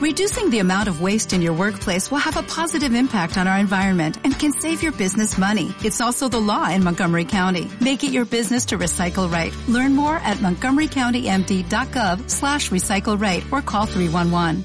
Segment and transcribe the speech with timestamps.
[0.00, 3.58] Reducing the amount of waste in your workplace will have a positive impact on our
[3.58, 5.74] environment and can save your business money.
[5.84, 7.68] It's also the law in Montgomery County.
[7.82, 9.54] Make it your business to recycle right.
[9.68, 14.64] Learn more at montgomerycountymd.gov slash recycle right or call 311.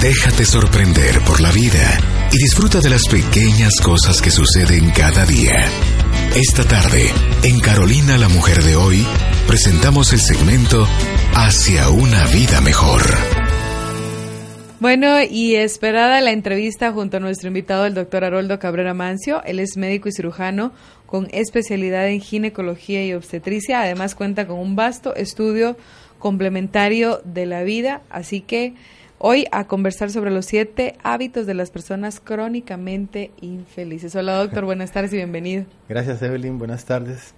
[0.00, 2.00] Déjate sorprender por la vida
[2.32, 5.68] y disfruta de las pequeñas cosas que suceden cada día.
[6.34, 7.12] Esta tarde,
[7.42, 9.06] en Carolina la Mujer de hoy,
[9.46, 10.86] presentamos el segmento
[11.34, 13.02] Hacia una vida mejor.
[14.80, 19.42] Bueno, y esperada la entrevista junto a nuestro invitado, el doctor Haroldo Cabrera Mancio.
[19.44, 20.72] Él es médico y cirujano
[21.06, 23.82] con especialidad en ginecología y obstetricia.
[23.82, 25.76] Además cuenta con un vasto estudio
[26.18, 28.02] complementario de la vida.
[28.10, 28.74] Así que
[29.18, 34.14] hoy a conversar sobre los siete hábitos de las personas crónicamente infelices.
[34.14, 35.66] Hola doctor, buenas tardes y bienvenido.
[35.88, 37.34] Gracias Evelyn, buenas tardes.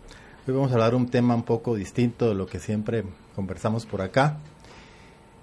[0.49, 3.05] Hoy vamos a hablar un tema un poco distinto de lo que siempre
[3.37, 4.39] conversamos por acá,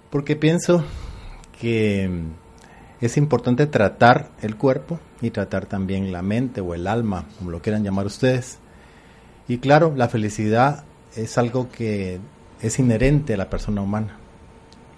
[0.09, 0.84] porque pienso
[1.62, 2.09] que
[3.00, 7.62] es importante tratar el cuerpo y tratar también la mente o el alma, como lo
[7.62, 8.58] quieran llamar ustedes.
[9.47, 12.19] Y claro, la felicidad es algo que
[12.59, 14.17] es inherente a la persona humana.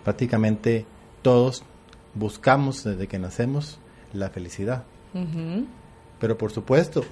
[0.06, 0.86] Prácticamente
[1.22, 1.66] todos
[2.14, 3.78] buscamos desde que nacemos
[4.14, 4.86] la felicidad.
[6.18, 7.04] Pero por supuesto,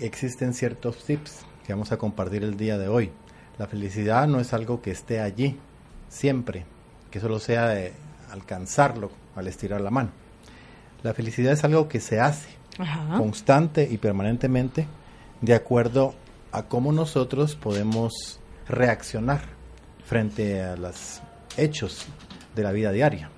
[0.00, 3.10] existen ciertos tips que vamos a compartir el día de hoy.
[3.58, 5.58] La felicidad no es algo que esté allí
[6.08, 6.66] siempre,
[7.10, 7.92] que solo sea de
[8.30, 10.10] alcanzarlo al estirar la mano.
[11.02, 12.48] La felicidad es algo que se hace
[13.16, 14.86] constante y permanentemente
[15.40, 16.14] de acuerdo
[16.50, 19.42] a cómo nosotros podemos reaccionar
[20.04, 21.20] frente a los
[21.56, 22.06] hechos
[22.54, 23.30] de la vida diaria.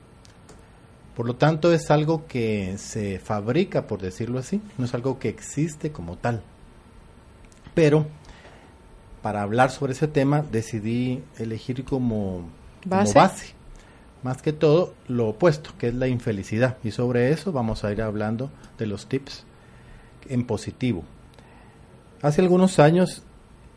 [1.14, 5.28] Por lo tanto, es algo que se fabrica, por decirlo así, no es algo que
[5.28, 6.42] existe como tal.
[7.76, 8.06] Pero
[9.20, 12.48] para hablar sobre ese tema decidí elegir como
[12.86, 13.54] ¿Base?
[14.22, 16.78] más que todo lo opuesto, que es la infelicidad.
[16.82, 19.44] Y sobre eso vamos a ir hablando de los tips
[20.30, 21.04] en positivo.
[22.22, 23.22] Hace algunos años,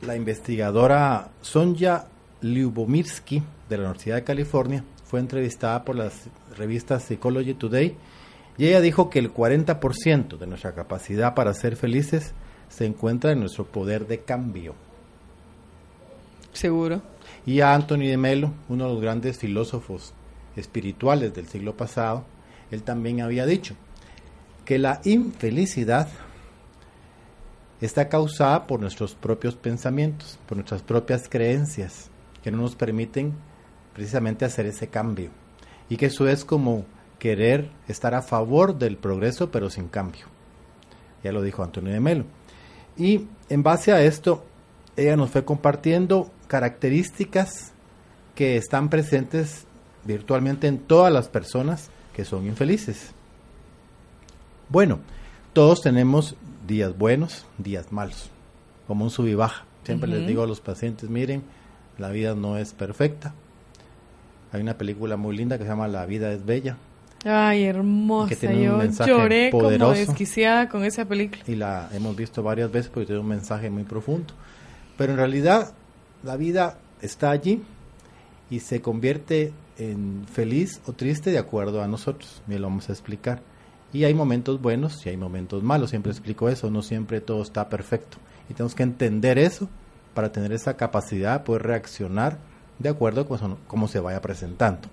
[0.01, 2.07] la investigadora Sonja
[2.39, 7.97] Lyubomirsky de la Universidad de California fue entrevistada por las revistas Psychology Today
[8.57, 12.33] y ella dijo que el 40% de nuestra capacidad para ser felices
[12.69, 14.75] se encuentra en nuestro poder de cambio.
[16.53, 17.01] Seguro.
[17.45, 20.13] Y a Anthony de Melo, uno de los grandes filósofos
[20.55, 22.23] espirituales del siglo pasado,
[22.71, 23.75] él también había dicho
[24.65, 26.07] que la infelicidad
[27.81, 32.09] está causada por nuestros propios pensamientos, por nuestras propias creencias,
[32.43, 33.33] que no nos permiten
[33.93, 35.31] precisamente hacer ese cambio.
[35.89, 36.85] Y que eso es como
[37.17, 40.27] querer estar a favor del progreso, pero sin cambio.
[41.23, 42.25] Ya lo dijo Antonio de Melo.
[42.97, 44.43] Y en base a esto,
[44.95, 47.71] ella nos fue compartiendo características
[48.35, 49.65] que están presentes
[50.05, 53.11] virtualmente en todas las personas que son infelices.
[54.69, 54.99] Bueno,
[55.53, 56.35] todos tenemos
[56.67, 58.29] días buenos, días malos,
[58.87, 59.65] como un sub y baja.
[59.83, 61.43] Siempre les digo a los pacientes, miren,
[61.97, 63.33] la vida no es perfecta.
[64.51, 66.77] Hay una película muy linda que se llama La vida es bella,
[67.25, 68.35] Ay, hermosa.
[69.05, 71.43] Yo lloré como desquiciada con esa película.
[71.47, 74.33] Y la hemos visto varias veces porque tiene un mensaje muy profundo.
[74.97, 75.73] Pero en realidad
[76.23, 77.61] la vida está allí
[78.49, 82.41] y se convierte en feliz o triste de acuerdo a nosotros.
[82.47, 83.41] Y lo vamos a explicar.
[83.91, 85.89] Y hay momentos buenos y hay momentos malos.
[85.89, 86.69] Siempre explico eso.
[86.69, 88.17] No siempre todo está perfecto.
[88.49, 89.67] Y tenemos que entender eso
[90.13, 92.37] para tener esa capacidad de poder reaccionar
[92.77, 94.87] de acuerdo con cómo se vaya presentando.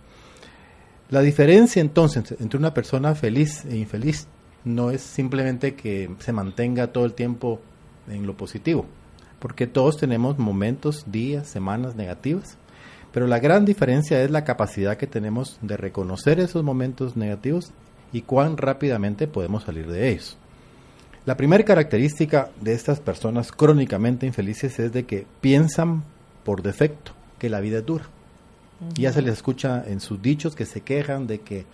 [1.09, 4.27] La diferencia entonces entre una persona feliz e infeliz
[4.65, 7.61] no es simplemente que se mantenga todo el tiempo
[8.09, 8.87] en lo positivo,
[9.39, 12.59] porque todos tenemos momentos, días, semanas negativas,
[13.13, 17.71] pero la gran diferencia es la capacidad que tenemos de reconocer esos momentos negativos
[18.13, 20.37] y cuán rápidamente podemos salir de ellos.
[21.25, 26.03] La primera característica de estas personas crónicamente infelices es de que piensan
[26.45, 28.16] por defecto que la vida es dura
[28.95, 31.65] ya se les escucha en sus dichos que se quejan de que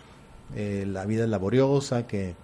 [0.55, 2.35] eh, la vida es laboriosa, que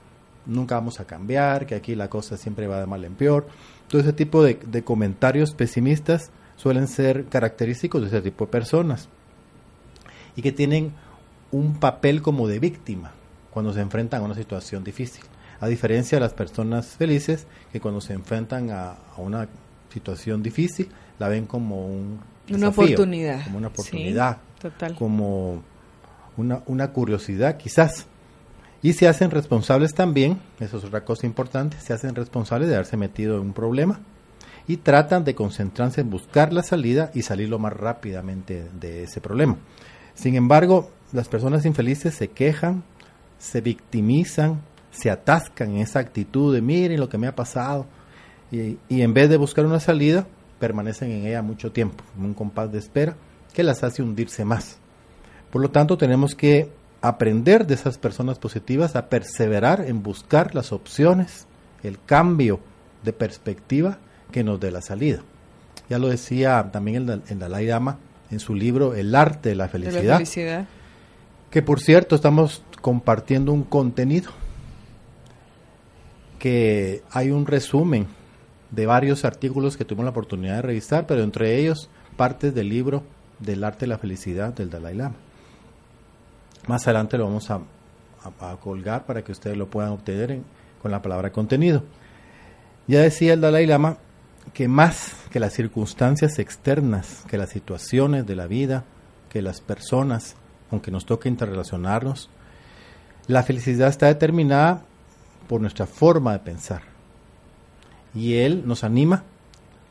[0.47, 3.47] nunca vamos a cambiar, que aquí la cosa siempre va de mal en peor.
[3.87, 9.09] Todo ese tipo de, de comentarios pesimistas suelen ser característicos de ese tipo de personas
[10.35, 10.93] y que tienen
[11.53, 13.12] un papel como de víctima
[13.50, 15.25] cuando se enfrentan a una situación difícil.
[15.61, 19.49] A diferencia de las personas felices que cuando se enfrentan a, a una
[19.93, 20.88] situación difícil
[21.19, 23.44] la ven como un una oportunidad.
[23.44, 24.38] Como una oportunidad.
[24.97, 25.63] Como
[26.37, 28.07] una, una curiosidad quizás.
[28.83, 32.97] Y se hacen responsables también, eso es otra cosa importante, se hacen responsables de haberse
[32.97, 34.01] metido en un problema
[34.69, 39.21] y tratan de concentrarse en buscar la salida y salir lo más rápidamente de ese
[39.21, 39.57] problema.
[40.15, 42.85] Sin embargo, las personas infelices se quejan,
[43.39, 44.61] se victimizan,
[44.93, 47.87] se atascan en esa actitud de miren lo que me ha pasado
[48.53, 50.27] y, y en vez de buscar una salida,
[50.61, 53.17] permanecen en ella mucho tiempo, en un compás de espera
[53.59, 54.77] que las hace hundirse más.
[55.51, 56.71] Por lo tanto, tenemos que
[57.01, 61.49] aprender de esas personas positivas a perseverar en buscar las opciones,
[61.83, 62.61] el cambio
[63.03, 63.99] de perspectiva
[64.31, 65.23] que nos dé la salida.
[65.91, 67.99] Ya lo decía también el, el Dalai Lama
[68.31, 70.67] en su libro El arte de la felicidad, De la felicidad.
[71.51, 74.31] que por cierto estamos compartiendo un contenido
[76.39, 78.07] que hay un resumen
[78.71, 83.03] de varios artículos que tuvimos la oportunidad de revisar, pero entre ellos partes del libro
[83.38, 85.17] del arte de la felicidad del Dalai Lama.
[86.67, 87.61] Más adelante lo vamos a,
[88.61, 90.44] colgar para que ustedes lo puedan obtener en-
[90.82, 91.82] con la palabra contenido.
[92.87, 93.96] Ya decía el Dalai Lama
[94.52, 98.85] que más que las circunstancias externas, que las situaciones de la vida,
[99.31, 100.37] que las personas,
[100.70, 102.29] aunque nos toque interrelacionarnos,
[103.29, 104.82] la felicidad está determinada
[105.49, 106.82] por nuestra forma de pensar.
[108.14, 109.23] Y él nos anima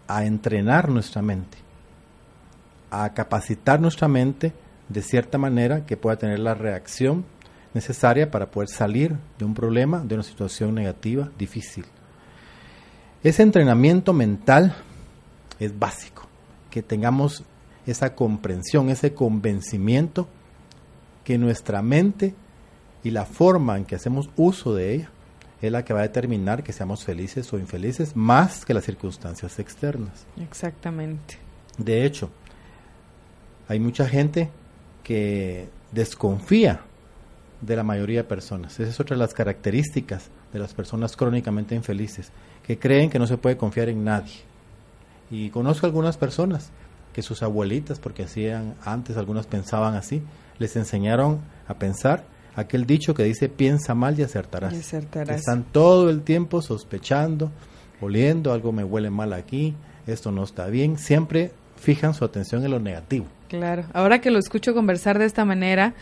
[0.07, 1.57] a entrenar nuestra mente,
[2.91, 4.53] a capacitar nuestra mente
[4.89, 7.25] de cierta manera que pueda tener la reacción
[7.73, 11.85] necesaria para poder salir de un problema, de una situación negativa, difícil.
[13.23, 14.75] Ese entrenamiento mental
[15.59, 16.27] es básico,
[16.69, 17.43] que tengamos
[17.85, 20.27] esa comprensión, ese convencimiento
[21.23, 22.35] que nuestra mente
[23.03, 25.09] y la forma en que hacemos uso de ella
[25.61, 29.59] es la que va a determinar que seamos felices o infelices más que las circunstancias
[29.59, 30.25] externas.
[30.39, 31.37] Exactamente.
[31.77, 32.29] De hecho,
[33.67, 34.49] hay mucha gente
[35.03, 36.81] que desconfía
[37.61, 38.79] de la mayoría de personas.
[38.79, 42.31] Esa es otra de las características de las personas crónicamente infelices,
[42.65, 44.35] que creen que no se puede confiar en nadie.
[45.29, 46.69] Y conozco algunas personas
[47.13, 50.21] que sus abuelitas, porque hacían antes, algunas pensaban así,
[50.59, 52.23] les enseñaron a pensar
[52.55, 54.73] aquel dicho que dice piensa mal y acertarás.
[54.73, 55.39] Y acertarás.
[55.39, 57.51] Están todo el tiempo sospechando,
[58.01, 59.75] oliendo, algo me huele mal aquí,
[60.05, 63.25] esto no está bien, siempre fijan su atención en lo negativo.
[63.47, 63.85] Claro.
[63.93, 65.93] Ahora que lo escucho conversar de esta manera,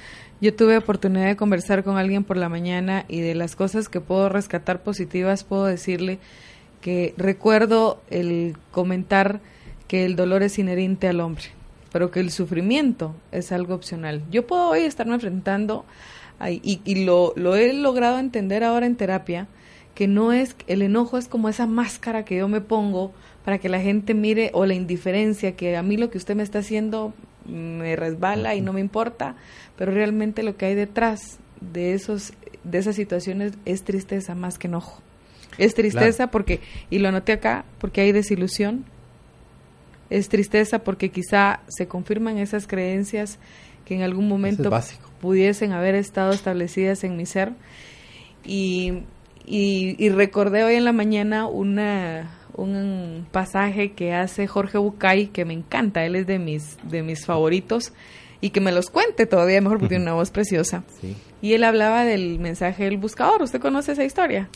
[0.41, 4.01] yo tuve oportunidad de conversar con alguien por la mañana y de las cosas que
[4.01, 6.19] puedo rescatar positivas, puedo decirle
[6.81, 9.39] que recuerdo el comentar
[9.87, 11.45] que el dolor es inherente al hombre,
[11.91, 14.23] pero que el sufrimiento es algo opcional.
[14.31, 15.85] Yo puedo hoy estarme enfrentando,
[16.61, 19.47] y lo, lo he logrado entender ahora en terapia,
[19.93, 23.13] que no es, el enojo es como esa máscara que yo me pongo
[23.45, 26.43] para que la gente mire, o la indiferencia, que a mí lo que usted me
[26.43, 27.13] está haciendo
[27.47, 29.35] me resbala y no me importa,
[29.77, 32.33] pero realmente lo que hay detrás de esos
[32.63, 35.01] de esas situaciones es tristeza más que enojo.
[35.57, 36.31] Es tristeza Claro.
[36.31, 36.59] porque
[36.89, 38.85] y lo anoté acá porque hay desilusión.
[40.09, 43.39] Es tristeza porque quizá se confirman esas creencias
[43.85, 44.71] que en algún momento
[45.21, 47.53] pudiesen haber estado establecidas en mi ser.
[48.43, 49.03] Y,
[49.45, 55.45] y, y recordé hoy en la mañana una, un pasaje que hace Jorge Bucay, que
[55.45, 57.93] me encanta, él es de mis, de mis favoritos,
[58.41, 60.83] y que me los cuente todavía mejor porque tiene una voz preciosa.
[61.01, 61.15] Sí.
[61.41, 63.41] Y él hablaba del mensaje del buscador.
[63.41, 64.49] ¿Usted conoce esa historia?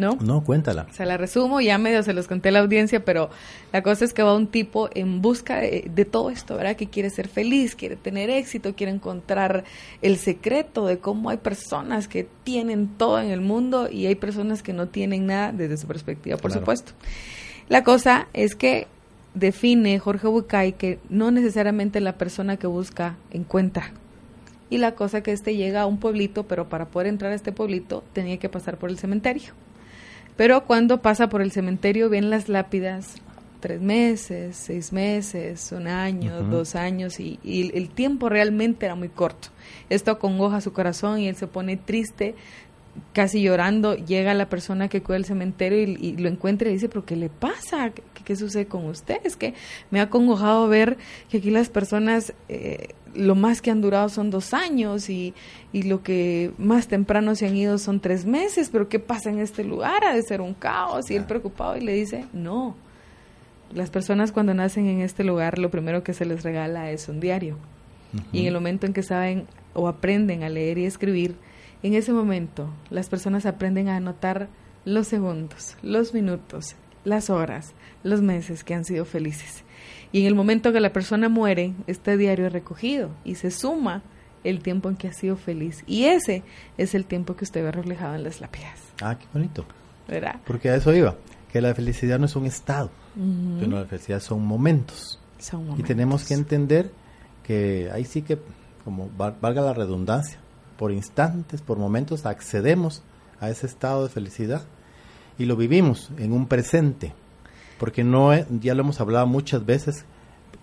[0.00, 0.16] ¿No?
[0.20, 0.86] No, cuéntala.
[0.92, 3.30] Se la resumo, ya medio se los conté a la audiencia, pero
[3.72, 6.74] la cosa es que va un tipo en busca de, de todo esto, ¿verdad?
[6.76, 9.64] Que quiere ser feliz, quiere tener éxito, quiere encontrar
[10.02, 14.62] el secreto de cómo hay personas que tienen todo en el mundo y hay personas
[14.62, 16.62] que no tienen nada desde su perspectiva, por Claro.
[16.62, 16.92] supuesto.
[17.68, 18.86] La cosa es que
[19.34, 23.92] define Jorge Bucay que no necesariamente la persona que busca encuentra.
[24.70, 27.50] Y la cosa que este llega a un pueblito, pero para poder entrar a este
[27.52, 29.52] pueblito tenía que pasar por el cementerio.
[30.40, 33.16] Pero cuando pasa por el cementerio ven las lápidas
[33.60, 39.10] tres meses, seis meses, un año, dos años y, y el tiempo realmente era muy
[39.10, 39.48] corto.
[39.90, 42.36] Esto acongoja su corazón y él se pone triste,
[43.12, 43.96] casi llorando.
[43.96, 47.16] Llega la persona que cuida el cementerio y, y lo encuentra y dice, pero ¿qué
[47.16, 47.90] le pasa?
[47.90, 49.18] ¿Qué, qué sucede con usted?
[49.24, 49.52] Es que
[49.90, 50.96] me ha acongojado ver
[51.28, 55.34] que aquí las personas eh, lo más que han durado son dos años y,
[55.72, 59.38] y lo que más temprano se han ido son tres meses, pero ¿qué pasa en
[59.38, 60.04] este lugar?
[60.04, 61.10] Ha de ser un caos.
[61.10, 62.74] Y él preocupado y le dice, no,
[63.72, 67.20] las personas cuando nacen en este lugar lo primero que se les regala es un
[67.20, 67.56] diario.
[68.32, 71.36] Y en el momento en que saben o aprenden a leer y escribir,
[71.84, 74.48] en ese momento las personas aprenden a anotar
[74.84, 76.74] los segundos, los minutos,
[77.04, 79.64] las horas, los meses que han sido felices.
[80.12, 84.02] Y en el momento que la persona muere, este diario es recogido y se suma
[84.42, 85.84] el tiempo en que ha sido feliz.
[85.86, 86.42] Y ese
[86.78, 88.80] es el tiempo que usted ve reflejado en las lápidas.
[89.00, 89.64] Ah, qué bonito.
[90.08, 90.40] ¿Verdad?
[90.44, 91.14] Porque a eso iba,
[91.52, 95.20] que la felicidad no es un estado, Pero la felicidad son momentos.
[95.78, 96.90] Y tenemos que entender
[97.44, 98.38] que ahí sí que,
[98.84, 100.38] como valga la redundancia,
[100.76, 103.02] por instantes, por momentos, accedemos
[103.38, 104.62] a ese estado de felicidad
[105.38, 107.14] y lo vivimos en un presente.
[107.80, 110.04] Porque no, ya lo hemos hablado muchas veces,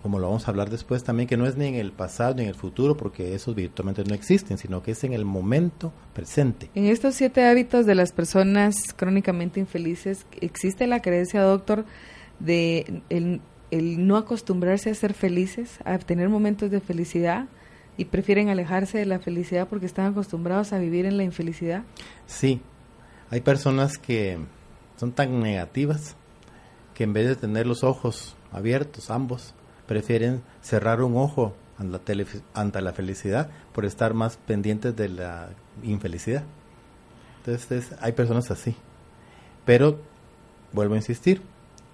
[0.02, 2.42] como lo vamos a hablar después también, que no es ni en el pasado ni
[2.42, 6.70] en el futuro, porque esos virtualmente no existen, sino que es en el momento presente.
[6.76, 11.84] En estos siete hábitos de las personas crónicamente infelices, ¿existe la creencia, doctor,
[12.38, 13.40] de el,
[14.06, 17.46] no acostumbrarse a ser felices, a tener momentos de felicidad?
[18.00, 21.82] y prefieren alejarse de la felicidad porque están acostumbrados a vivir en la infelicidad?
[22.28, 22.60] Sí,
[23.28, 24.38] hay personas que
[24.96, 26.14] son tan negativas
[26.98, 29.54] que en vez de tener los ojos abiertos ambos,
[29.86, 31.54] prefieren cerrar un ojo
[32.54, 35.50] ante la felicidad por estar más pendientes de la
[35.84, 36.42] infelicidad.
[37.36, 38.74] Entonces hay personas así.
[39.64, 40.00] Pero,
[40.72, 41.40] vuelvo a insistir,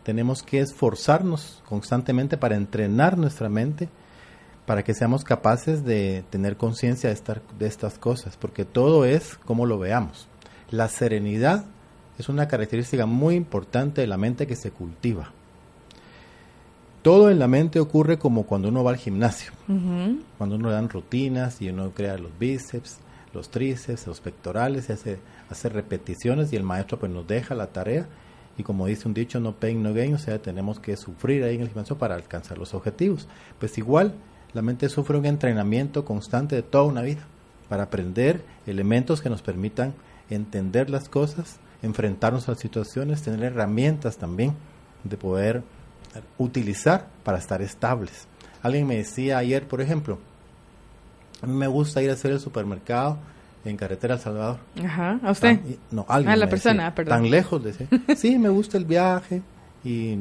[0.05, 3.91] tenemos que esforzarnos constantemente para entrenar nuestra mente
[4.65, 7.21] para que seamos capaces de tener conciencia de,
[7.59, 10.29] de estas cosas, porque todo es como lo veamos.
[10.71, 11.67] La serenidad
[12.19, 15.33] es una característica muy importante de la mente que se cultiva.
[17.03, 19.53] Todo en la mente ocurre como cuando uno va al gimnasio,
[20.39, 22.99] cuando uno dan rutinas y uno crea los bíceps,
[23.35, 25.19] los tríceps, los pectorales, y hace,
[25.51, 28.07] hace repeticiones y el maestro pues nos deja la tarea
[28.57, 31.57] y como dice un dicho, no pain, no gain, o sea, tenemos que sufrir ahí
[31.57, 33.29] en el gimnasio para alcanzar los objetivos.
[33.59, 34.15] Pues igual,
[34.53, 37.27] la mente sufre un entrenamiento constante de toda una vida
[37.69, 39.95] para aprender elementos que nos permitan
[40.31, 44.55] entender las cosas, enfrentarnos a situaciones, tener herramientas también
[45.05, 45.63] de poder
[46.39, 48.27] utilizar para estar estables.
[48.63, 50.19] Alguien me decía ayer, por ejemplo,
[51.43, 53.19] a mí me gusta ir a hacer el supermercado
[53.65, 54.59] en Carretera El Salvador.
[54.83, 55.61] Ajá, ¿a usted?
[55.91, 56.33] no, alguien.
[56.33, 57.23] A la persona, perdón.
[57.23, 57.87] Tan lejos, decía.
[58.17, 59.43] Sí, me gusta el viaje
[59.85, 60.17] y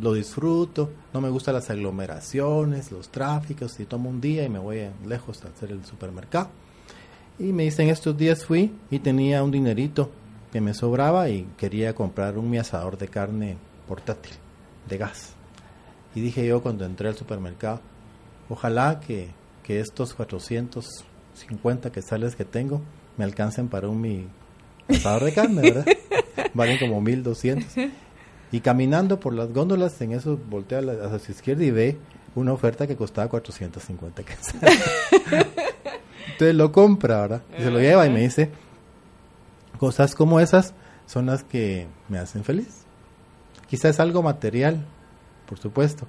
[0.00, 0.92] lo disfruto.
[1.12, 3.78] No me gustan las aglomeraciones, los tráficos.
[3.80, 6.50] Y tomo un día y me voy lejos a hacer el supermercado.
[7.40, 10.10] Y me dicen, estos días fui y tenía un dinerito
[10.52, 14.32] que me sobraba y quería comprar un mi asador de carne portátil,
[14.88, 15.32] de gas.
[16.14, 17.80] Y dije yo cuando entré al supermercado,
[18.48, 19.28] ojalá que,
[19.62, 22.80] que estos 450 que sales que tengo
[23.16, 24.26] me alcancen para un mi
[24.88, 25.86] asador de carne, ¿verdad?
[26.54, 27.90] Valen como 1200.
[28.50, 31.98] Y caminando por las góndolas, en eso volteé hacia su izquierda y ve
[32.34, 34.82] una oferta que costaba 450 quetzales.
[36.32, 37.42] Entonces lo compra, ¿verdad?
[37.58, 38.50] Y se lo lleva y me dice,
[39.78, 40.74] cosas como esas
[41.06, 42.84] son las que me hacen feliz.
[43.68, 44.84] Quizás algo material,
[45.48, 46.06] por supuesto,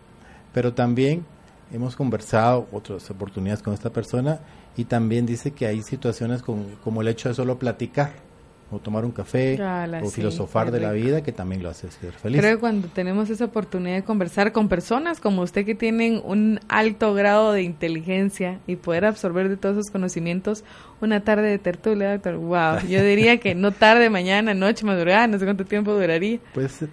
[0.54, 1.26] pero también
[1.72, 4.40] hemos conversado otras oportunidades con esta persona
[4.76, 8.29] y también dice que hay situaciones como el hecho de solo platicar
[8.72, 9.60] o tomar un café
[10.04, 12.40] o filosofar de la vida que también lo hace ser feliz.
[12.40, 16.60] Creo que cuando tenemos esa oportunidad de conversar con personas como usted que tienen un
[16.68, 20.64] alto grado de inteligencia y poder absorber de todos esos conocimientos,
[21.02, 25.40] una tarde de tertulia, doctor, wow, yo diría que no tarde, mañana, noche, madrugada, no
[25.40, 26.40] sé cuánto tiempo duraría.
[26.54, 26.84] Pues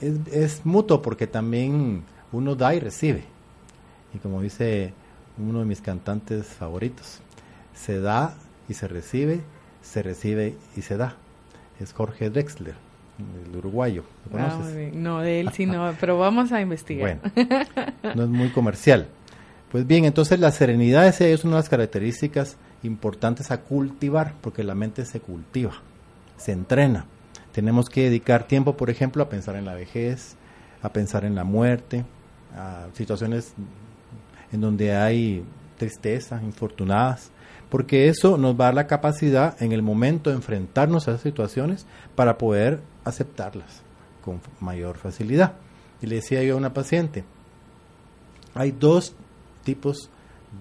[0.00, 3.22] es, es mutuo porque también uno da y recibe.
[4.12, 4.92] Y como dice
[5.38, 7.20] uno de mis cantantes favoritos,
[7.72, 8.34] se da
[8.68, 9.40] y se recibe
[9.90, 11.16] se recibe y se da.
[11.80, 12.74] Es Jorge Drexler,
[13.18, 14.04] el uruguayo.
[14.30, 14.94] ¿Lo ah, conoces?
[14.94, 17.18] no, de él sí no, pero vamos a investigar.
[17.34, 17.64] Bueno,
[18.14, 19.08] no es muy comercial.
[19.72, 24.74] Pues bien, entonces la serenidad es una de las características importantes a cultivar, porque la
[24.74, 25.74] mente se cultiva,
[26.36, 27.06] se entrena.
[27.52, 30.36] Tenemos que dedicar tiempo, por ejemplo, a pensar en la vejez,
[30.82, 32.04] a pensar en la muerte,
[32.56, 33.54] a situaciones
[34.52, 35.44] en donde hay
[35.78, 37.30] tristeza, infortunadas,
[37.70, 41.22] porque eso nos va a dar la capacidad en el momento de enfrentarnos a esas
[41.22, 41.86] situaciones
[42.16, 43.82] para poder aceptarlas
[44.24, 45.54] con mayor facilidad.
[46.02, 47.24] Y le decía yo a una paciente,
[48.54, 49.14] hay dos
[49.62, 50.10] tipos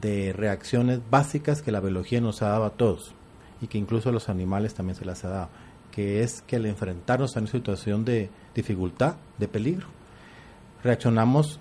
[0.01, 3.13] de reacciones básicas que la biología nos ha dado a todos
[3.61, 5.49] y que incluso a los animales también se las ha dado,
[5.91, 9.87] que es que al enfrentarnos a una situación de dificultad, de peligro,
[10.83, 11.59] reaccionamos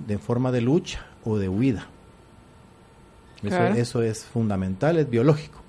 [0.00, 1.88] de forma de lucha o de huida.
[3.42, 5.62] Eso, es fundamental, es biológico.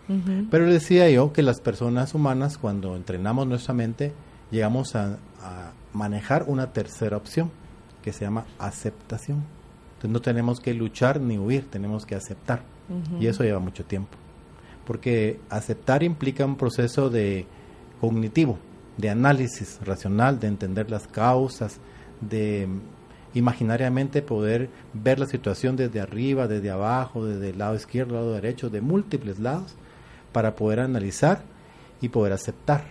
[0.50, 4.12] Pero decía yo que las personas humanas, cuando entrenamos nuestra mente,
[4.50, 5.18] llegamos a,
[5.94, 7.52] manejar una tercera opción,
[8.04, 9.44] que se llama aceptación.
[9.90, 12.64] Entonces no tenemos que luchar ni huir, tenemos que aceptar.
[13.20, 14.18] Y eso lleva mucho tiempo.
[14.86, 17.46] Porque aceptar implica un proceso de
[18.02, 18.58] cognitivo,
[18.98, 21.80] de análisis racional, de entender las causas,
[22.22, 22.68] de
[23.34, 28.70] imaginariamente poder ver la situación desde arriba, desde abajo, desde el lado izquierdo, lado derecho,
[28.70, 29.76] de múltiples lados,
[30.32, 31.44] para poder analizar
[32.02, 32.86] y poder aceptar.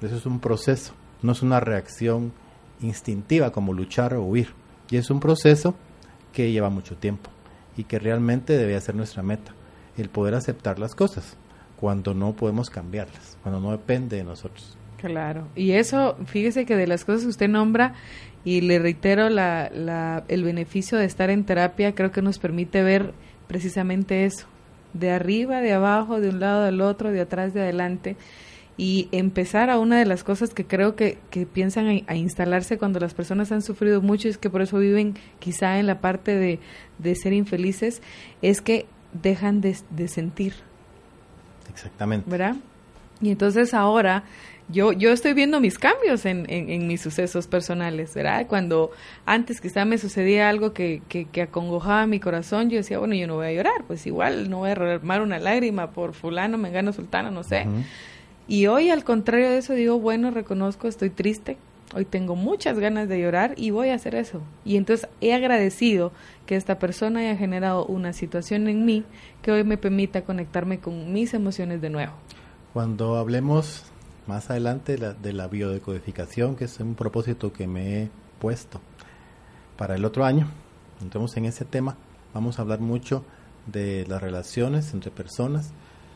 [0.00, 2.32] Eso es un proceso, no es una reacción
[2.80, 4.48] instintiva como luchar o huir.
[4.90, 5.74] Y es un proceso
[6.32, 7.30] que lleva mucho tiempo
[7.76, 9.52] y que realmente debe ser nuestra meta,
[9.96, 11.36] el poder aceptar las cosas
[11.76, 14.76] cuando no podemos cambiarlas, cuando no depende de nosotros.
[15.02, 17.94] Claro, y eso, fíjese que de las cosas que usted nombra,
[18.44, 22.82] y le reitero la, la, el beneficio de estar en terapia, creo que nos permite
[22.82, 23.12] ver
[23.48, 24.46] precisamente eso,
[24.94, 28.16] de arriba, de abajo, de un lado, del otro, de atrás, de adelante,
[28.76, 32.98] y empezar a una de las cosas que creo que, que piensan a, instalarse cuando
[33.00, 36.36] las personas han sufrido mucho, y es que por eso viven quizá en la parte
[36.36, 36.58] de,
[36.98, 38.02] de ser infelices,
[38.40, 40.54] es que dejan de, de sentir.
[41.70, 42.28] Exactamente.
[42.30, 42.56] ¿Verdad?
[43.20, 44.24] Y entonces ahora
[44.72, 48.46] yo, yo estoy viendo mis cambios en, en, mis sucesos personales, ¿verdad?
[48.46, 48.90] Cuando
[49.26, 53.26] antes quizá me sucedía algo que, que, que, acongojaba mi corazón, yo decía, bueno, yo
[53.26, 56.92] no voy a llorar, pues igual no voy a derramar una lágrima por fulano, mengano,
[56.92, 57.66] sultano, no sé.
[58.48, 61.58] Y hoy al contrario de eso digo, bueno, reconozco, estoy triste,
[61.94, 64.40] hoy tengo muchas ganas de llorar y voy a hacer eso.
[64.64, 66.12] Y entonces he agradecido
[66.46, 69.04] que esta persona haya generado una situación en mí
[69.42, 72.12] que hoy me permita conectarme con mis emociones de nuevo.
[72.72, 73.91] Cuando hablemos
[74.26, 78.80] más adelante la, de la biodecodificación, que es un propósito que me he puesto
[79.76, 80.48] para el otro año,
[81.00, 81.96] entramos en ese tema,
[82.34, 83.24] vamos a hablar mucho
[83.66, 85.72] de las relaciones entre personas,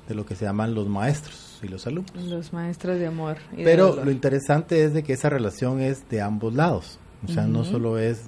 [0.08, 2.14] de lo que se llaman los maestros y los alumnos.
[2.24, 3.38] Los maestros de amor.
[3.56, 6.98] Pero lo interesante es de que esa relación es de ambos lados,
[7.28, 8.22] o sea, no solo es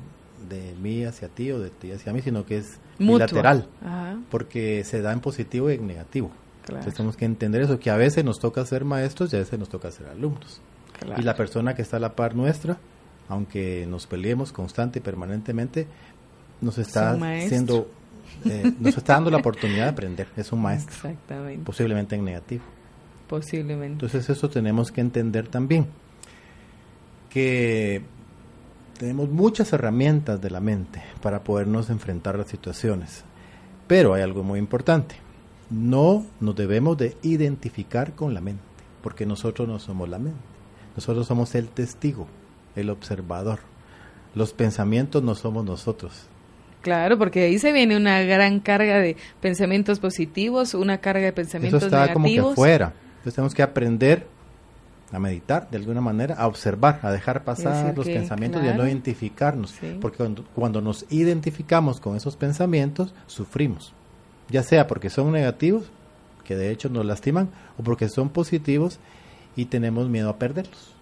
[0.49, 3.69] de mí hacia ti o de ti hacia mí, sino que es bilateral,
[4.31, 6.31] porque se da en positivo y en negativo.
[6.69, 9.59] Entonces tenemos que entender eso, que a veces nos toca ser maestros y a veces
[9.59, 10.61] nos toca ser alumnos.
[11.17, 12.79] Y la persona que está a la par nuestra,
[13.29, 15.87] aunque nos peleemos constante y permanentemente,
[16.61, 17.89] nos está haciendo,
[18.45, 20.29] eh, nos está dando la oportunidad de aprender.
[20.37, 20.95] Es un maestro.
[20.95, 21.65] Exactamente.
[21.65, 22.65] Posiblemente en negativo.
[23.29, 23.93] Posiblemente.
[23.93, 25.87] Entonces eso tenemos que entender también.
[27.31, 28.03] Que
[28.99, 33.25] tenemos muchas herramientas de la mente para podernos enfrentar las situaciones.
[33.87, 35.28] Pero hay algo muy importante
[35.71, 38.63] no nos debemos de identificar con la mente,
[39.03, 40.41] porque nosotros no somos la mente.
[40.97, 42.27] Nosotros somos el testigo,
[42.75, 43.61] el observador.
[44.35, 46.27] Los pensamientos no somos nosotros.
[46.81, 51.83] Claro, porque ahí se viene una gran carga de pensamientos positivos, una carga de pensamientos
[51.83, 52.93] Eso está como que afuera.
[53.11, 54.27] Entonces tenemos que aprender
[55.11, 58.87] a meditar de alguna manera, a observar, a dejar pasar los pensamientos y a no
[58.87, 59.75] identificarnos.
[60.01, 63.95] Porque cuando nos identificamos con esos pensamientos, sufrimos
[64.49, 65.85] ya sea porque son negativos,
[66.45, 68.99] que de hecho nos lastiman, o porque son positivos
[69.57, 70.95] y tenemos miedo a perderlos.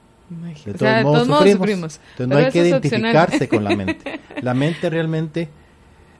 [0.64, 2.00] De todos, modos, sufrimos.
[2.10, 4.20] Entonces no hay que identificarse con la mente.
[4.42, 5.48] La mente realmente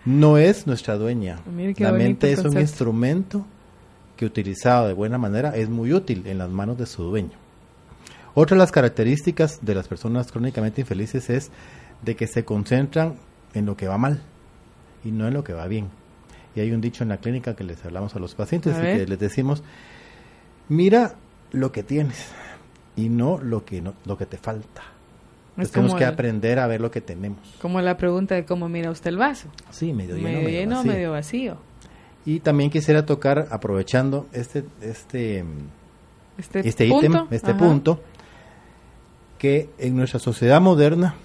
[0.05, 1.41] no es nuestra dueña.
[1.79, 3.45] La mente es un instrumento
[4.17, 7.33] que utilizado de buena manera es muy útil en las manos de su dueño.
[8.35, 11.51] Otra de las características de las personas crónicamente infelices es
[12.03, 13.17] de que se concentran
[13.55, 14.23] en lo que va mal
[15.05, 15.89] y no en lo que va bien.
[16.57, 19.07] Y hay un dicho en la clínica que les hablamos a los pacientes y que
[19.07, 19.63] les decimos,
[20.71, 21.15] mira
[21.53, 22.29] lo que tienes
[22.97, 24.83] y no lo que, no, lo que te falta.
[25.71, 27.41] tenemos que aprender a ver lo que tenemos.
[27.61, 29.49] Como la pregunta de cómo mira usted el vaso.
[29.71, 30.93] Sí, medio lleno, medio, lleno, vacío.
[30.93, 31.57] medio vacío.
[32.25, 35.45] Y también quisiera tocar, aprovechando este este
[36.39, 38.01] este, este ítem, este punto,
[39.39, 41.17] que en nuestra sociedad moderna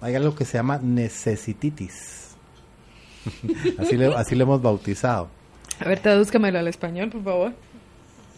[0.00, 2.21] hay algo que se llama necesititis
[3.78, 5.28] así, le, así hemos bautizado.
[5.80, 7.52] A ver, tradúzcamelo al español, por favor.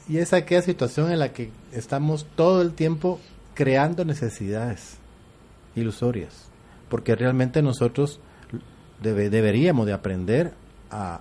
[0.09, 3.21] Y es aquella situación en la que estamos todo el tiempo
[3.55, 4.99] creando necesidades
[5.75, 6.49] ilusorias,
[6.89, 8.21] porque realmente nosotros
[9.01, 10.53] deberíamos de aprender
[10.91, 11.21] a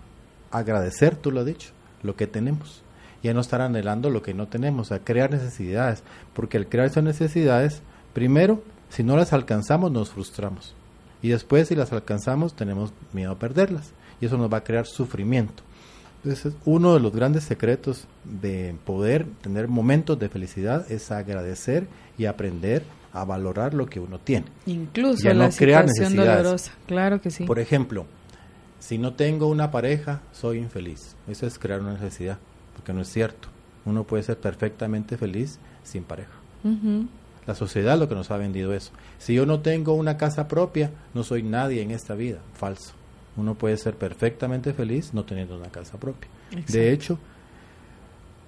[0.52, 1.72] agradecer, tú lo has dicho,
[2.04, 2.84] lo que tenemos,
[3.22, 6.88] y a no estar anhelando lo que no tenemos, a crear necesidades, porque al crear
[6.88, 7.82] esas necesidades,
[8.14, 10.76] primero, si no las alcanzamos, nos frustramos.
[11.24, 13.94] Y después, si las alcanzamos, tenemos miedo a perderlas.
[14.22, 15.64] Y eso nos va a crear sufrimiento.
[16.24, 22.26] Entonces, uno de los grandes secretos de poder tener momentos de felicidad es agradecer y
[22.26, 22.84] aprender
[23.14, 24.46] a valorar lo que uno tiene.
[24.66, 26.74] Incluso la no crear dolorosa.
[26.88, 27.46] Claro que sí.
[27.46, 28.06] Por ejemplo,
[28.80, 31.16] si no tengo una pareja, soy infeliz.
[31.28, 32.38] Eso es crear una necesidad,
[32.76, 33.48] porque no es cierto.
[33.86, 36.34] Uno puede ser perfectamente feliz sin pareja.
[37.46, 38.92] La sociedad lo que nos ha vendido eso.
[39.18, 42.40] Si yo no tengo una casa propia, no soy nadie en esta vida.
[42.54, 42.94] Falso.
[43.36, 46.30] Uno puede ser perfectamente feliz no teniendo una casa propia.
[46.68, 47.18] De hecho,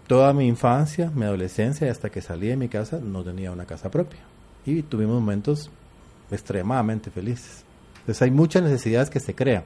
[0.07, 3.89] toda mi infancia, mi adolescencia hasta que salí de mi casa no tenía una casa
[3.89, 4.19] propia.
[4.65, 5.69] Y tuvimos momentos
[6.31, 7.63] extremadamente felices.
[7.99, 9.63] Entonces hay muchas necesidades que se crean.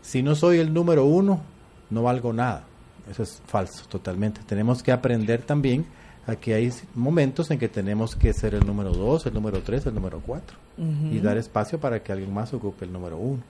[0.00, 1.42] Si no soy el número uno,
[1.90, 2.64] no valgo nada.
[3.10, 4.40] Eso es falso totalmente.
[4.46, 5.84] Tenemos que aprender también
[6.26, 9.94] Aquí hay momentos en que tenemos que ser el número dos, el número tres, el
[9.94, 13.42] número cuatro y dar espacio para que alguien más ocupe el número uno.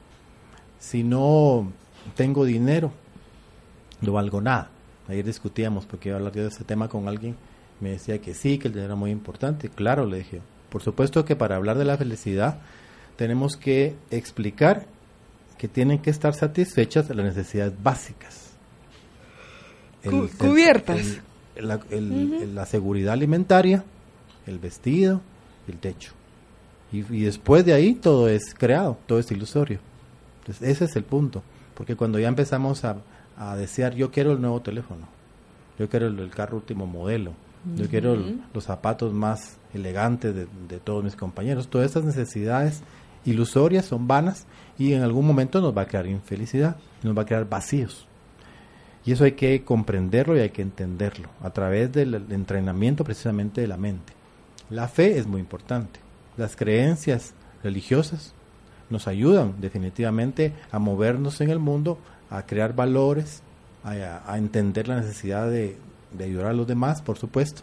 [0.78, 1.70] Si no
[2.16, 2.90] tengo dinero,
[4.00, 4.70] no valgo nada.
[5.08, 7.36] Ayer discutíamos porque iba a hablar de ese tema con alguien,
[7.80, 9.68] me decía que sí, que el dinero era muy importante.
[9.68, 12.60] Claro, le dije, por supuesto que para hablar de la felicidad
[13.16, 14.86] tenemos que explicar
[15.58, 18.50] que tienen que estar satisfechas las necesidades básicas.
[20.38, 21.20] cubiertas.
[21.56, 23.84] La, seguridad alimentaria,
[24.46, 25.20] el vestido
[25.68, 26.12] y el techo.
[26.92, 29.78] Y, y, después de ahí todo es creado, todo es ilusorio.
[30.40, 31.42] Entonces, ese es el punto.
[31.74, 32.96] Porque cuando ya empezamos a,
[33.36, 35.08] a desear, yo quiero el nuevo teléfono,
[35.78, 37.32] yo quiero el, carro último modelo,
[37.76, 38.16] yo quiero
[38.52, 42.82] los zapatos más elegantes de, de, todos mis compañeros, todas estas necesidades
[43.24, 44.46] ilusorias son vanas
[44.78, 48.08] y en algún momento nos va a crear infelicidad, nos va a crear vacíos.
[49.04, 53.66] Y eso hay que comprenderlo y hay que entenderlo a través del entrenamiento precisamente de
[53.66, 54.12] la mente.
[54.70, 56.00] La fe es muy importante.
[56.36, 58.32] Las creencias religiosas
[58.90, 61.98] nos ayudan definitivamente a movernos en el mundo,
[62.30, 63.42] a crear valores,
[63.84, 65.76] a, entender la necesidad de,
[66.12, 67.62] de ayudar a los demás, por supuesto,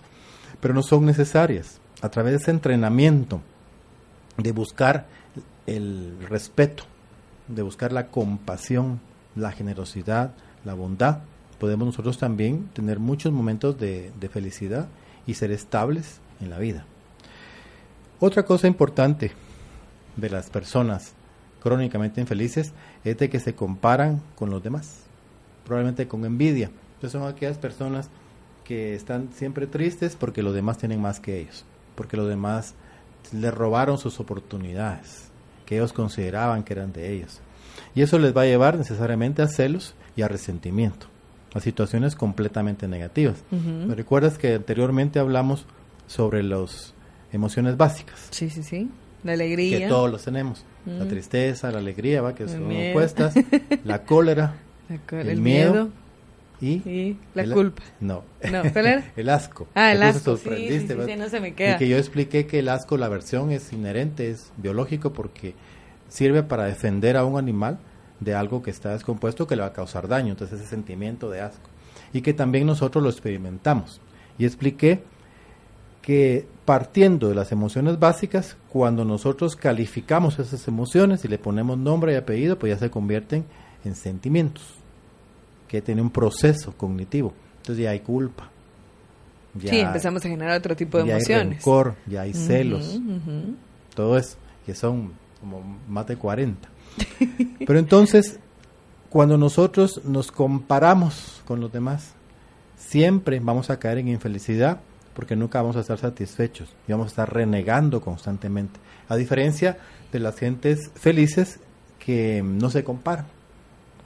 [0.59, 1.79] pero no son necesarias.
[2.01, 3.41] A través de ese entrenamiento,
[4.37, 5.07] de buscar
[5.67, 6.83] el respeto,
[7.47, 8.99] de buscar la compasión,
[9.35, 10.33] la generosidad,
[10.65, 11.19] la bondad,
[11.59, 14.87] podemos nosotros también tener muchos momentos de, felicidad
[15.27, 16.85] y ser estables en la vida.
[18.19, 19.31] Otra cosa importante
[20.15, 21.13] de las personas
[21.61, 25.03] crónicamente infelices es de que se comparan con los demás,
[25.65, 26.71] probablemente con envidia.
[26.95, 28.09] Entonces son aquellas personas
[28.63, 32.75] que están siempre tristes porque los demás tienen más que ellos, porque los demás
[33.31, 35.29] les robaron sus oportunidades,
[35.65, 37.41] que ellos consideraban que eran de ellos.
[37.95, 41.07] Y eso les va a llevar necesariamente a celos y a resentimiento,
[41.53, 43.37] a situaciones completamente negativas.
[43.51, 45.65] ¿Me recuerdas que anteriormente hablamos
[46.07, 46.93] sobre las
[47.31, 48.27] emociones básicas?
[48.31, 48.89] Sí, sí, sí.
[49.23, 49.79] La alegría.
[49.79, 50.65] Que todos los tenemos.
[50.85, 52.35] La tristeza, la alegría, ¿va?
[52.35, 53.33] que son opuestas.
[53.85, 54.55] la cólera,
[55.11, 55.89] el, miedo,
[56.59, 57.81] y, la culpa.
[58.01, 58.25] No.
[58.51, 58.61] no
[59.15, 59.67] el asco.
[59.75, 60.35] Ah, el asco.
[60.35, 61.75] Sí, sí, no se me queda.
[61.75, 65.55] Y que yo expliqué que el asco, la versión es inherente, es biológico porque
[66.09, 67.79] sirve para defender a un animal
[68.19, 70.31] de algo que está descompuesto que le va a causar daño.
[70.31, 71.69] Entonces ese sentimiento de asco.
[72.13, 74.01] Y que también nosotros lo experimentamos.
[74.37, 75.03] Y expliqué
[76.01, 82.13] que partiendo de las emociones básicas, cuando nosotros calificamos esas emociones y le ponemos nombre
[82.13, 83.45] y apellido, pues ya se convierten
[83.83, 84.63] en sentimientos
[85.67, 87.33] que tiene un proceso cognitivo.
[87.57, 88.49] Entonces ya hay culpa.
[89.55, 91.45] Ya, sí, empezamos a generar otro tipo de ya emociones.
[91.45, 92.99] Hay rencor, ya hay celos,
[93.95, 96.69] todo eso, que son como más de 40.
[97.65, 98.39] Pero entonces,
[99.09, 102.13] cuando nosotros nos comparamos con los demás,
[102.77, 104.81] siempre vamos a caer en infelicidad
[105.13, 108.79] porque nunca vamos a estar satisfechos y vamos a estar renegando constantemente.
[109.07, 109.77] A diferencia
[110.11, 111.59] de las gentes felices
[111.99, 113.25] que no se comparan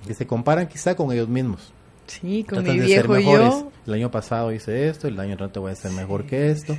[0.05, 1.71] que se comparan quizá con ellos mismos.
[2.07, 3.71] Sí, con mi viejo yo.
[3.87, 6.75] El año pasado hice esto, el año entrante voy a ser mejor que esto.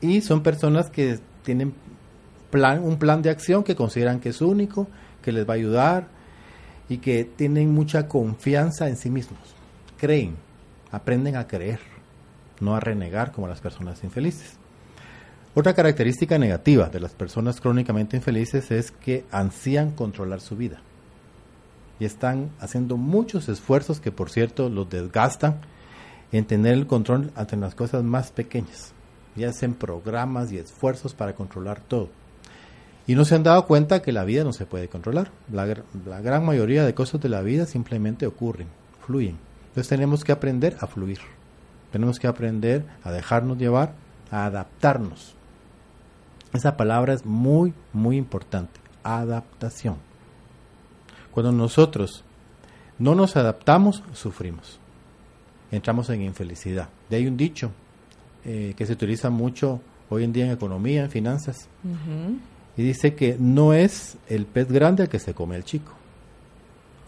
[0.00, 1.74] Y son personas que tienen
[2.50, 4.88] plan, un plan de acción que consideran que es único,
[5.22, 6.08] que les va a ayudar
[6.88, 9.40] y que tienen mucha confianza en sí mismos.
[9.98, 10.36] Creen,
[10.90, 11.80] aprenden a creer,
[12.60, 14.54] no a renegar como las personas infelices.
[15.54, 20.80] Otra característica negativa de las personas crónicamente infelices es que ansían controlar su vida
[21.98, 25.60] y están haciendo muchos esfuerzos que por cierto los desgastan
[26.32, 28.92] en tener el control ante las cosas más pequeñas
[29.36, 32.08] y hacen programas y esfuerzos para controlar todo.
[33.10, 35.32] Y no se han dado cuenta que la vida no se puede controlar.
[35.50, 35.66] La,
[36.06, 38.68] la gran mayoría de cosas de la vida simplemente ocurren,
[39.04, 39.36] fluyen.
[39.66, 41.18] Entonces tenemos que aprender a fluir.
[41.90, 43.94] Tenemos que aprender a dejarnos llevar,
[44.30, 45.34] a adaptarnos.
[46.52, 48.78] Esa palabra es muy, muy importante.
[49.02, 49.96] Adaptación.
[51.32, 52.22] Cuando nosotros
[53.00, 54.78] no nos adaptamos, sufrimos.
[55.72, 56.90] Entramos en infelicidad.
[57.08, 57.72] De ahí un dicho
[58.44, 61.68] eh, que se utiliza mucho hoy en día en economía, en finanzas.
[62.80, 65.92] Y dice que no es el pez grande el que se come al chico,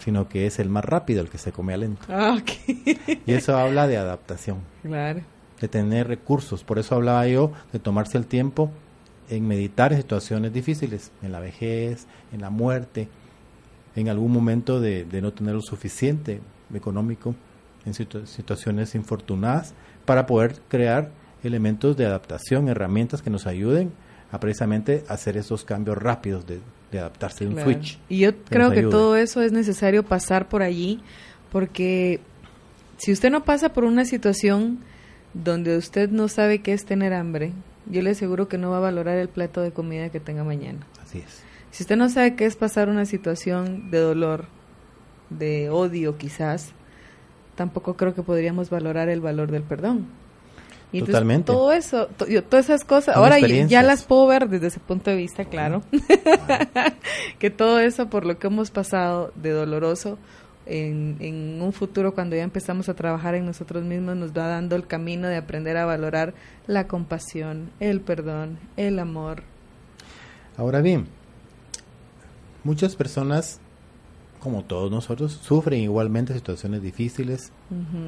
[0.01, 2.05] sino que es el más rápido el que se come al lento.
[2.11, 2.37] Ah,
[3.27, 4.59] y eso habla de adaptación.
[4.83, 5.23] Claro.
[5.63, 6.63] De tener recursos.
[6.63, 8.71] Por eso hablaba yo de tomarse el tiempo
[9.31, 13.09] en meditar en situaciones difíciles, en la vejez, en la muerte,
[13.97, 16.43] en algún momento de, no tener lo suficiente
[16.75, 17.35] económico
[17.87, 19.73] en situaciones infortunadas
[20.05, 23.91] para poder crear elementos de adaptación, herramientas que nos ayuden
[24.33, 26.61] a precisamente hacer esos cambios rápidos de,
[26.99, 27.99] adaptarse, un switch.
[28.09, 31.01] Y yo creo que todo eso es necesario pasar por allí,
[31.53, 32.21] porque
[32.97, 34.81] si usted no pasa por una situación
[35.35, 37.53] donde usted no sabe qué es tener hambre,
[37.87, 40.87] yo le aseguro que no va a valorar el plato de comida que tenga mañana.
[41.03, 41.43] Así es.
[41.71, 44.47] Si usted no sabe qué es pasar una situación de dolor,
[45.31, 46.73] de odio quizás,
[47.55, 50.07] tampoco creo que podríamos valorar el valor del perdón.
[50.93, 51.53] Y entonces, Totalmente.
[51.53, 54.79] todo eso, to- yo- todas esas cosas, Son ahora ya- las puedo ver desde ese
[54.81, 55.83] punto de vista, claro.
[57.39, 60.19] que todo eso por lo que hemos pasado de doloroso,
[60.67, 64.77] en, en un futuro cuando ya empezamos a trabajar en nosotros mismos, nos va dando
[64.77, 66.35] el camino de aprender a valorar
[66.67, 69.43] la compasión, el perdón, el amor.
[70.57, 71.07] Ahora bien,
[72.65, 73.61] muchas personas,
[74.41, 77.51] como todos nosotros, sufren igualmente situaciones difíciles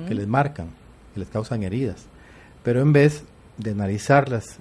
[0.07, 0.69] que les marcan,
[1.15, 2.07] que les causan heridas.
[2.65, 3.23] Pero en vez
[3.59, 4.59] de analizarlas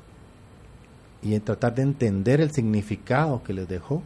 [1.23, 4.03] y en tratar de entender el significado que les dejó,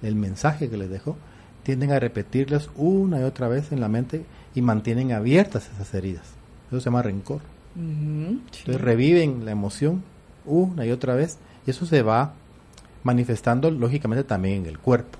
[0.00, 1.16] el mensaje que les dejó,
[1.64, 6.26] tienden a repetirlas una y otra vez en la mente y mantienen abiertas esas heridas.
[6.68, 7.40] Eso se llama rencor.
[7.74, 7.80] Sí.
[7.80, 10.04] Entonces reviven la emoción
[10.46, 12.34] una y otra vez y eso se va
[13.02, 15.18] manifestando lógicamente también en el cuerpo.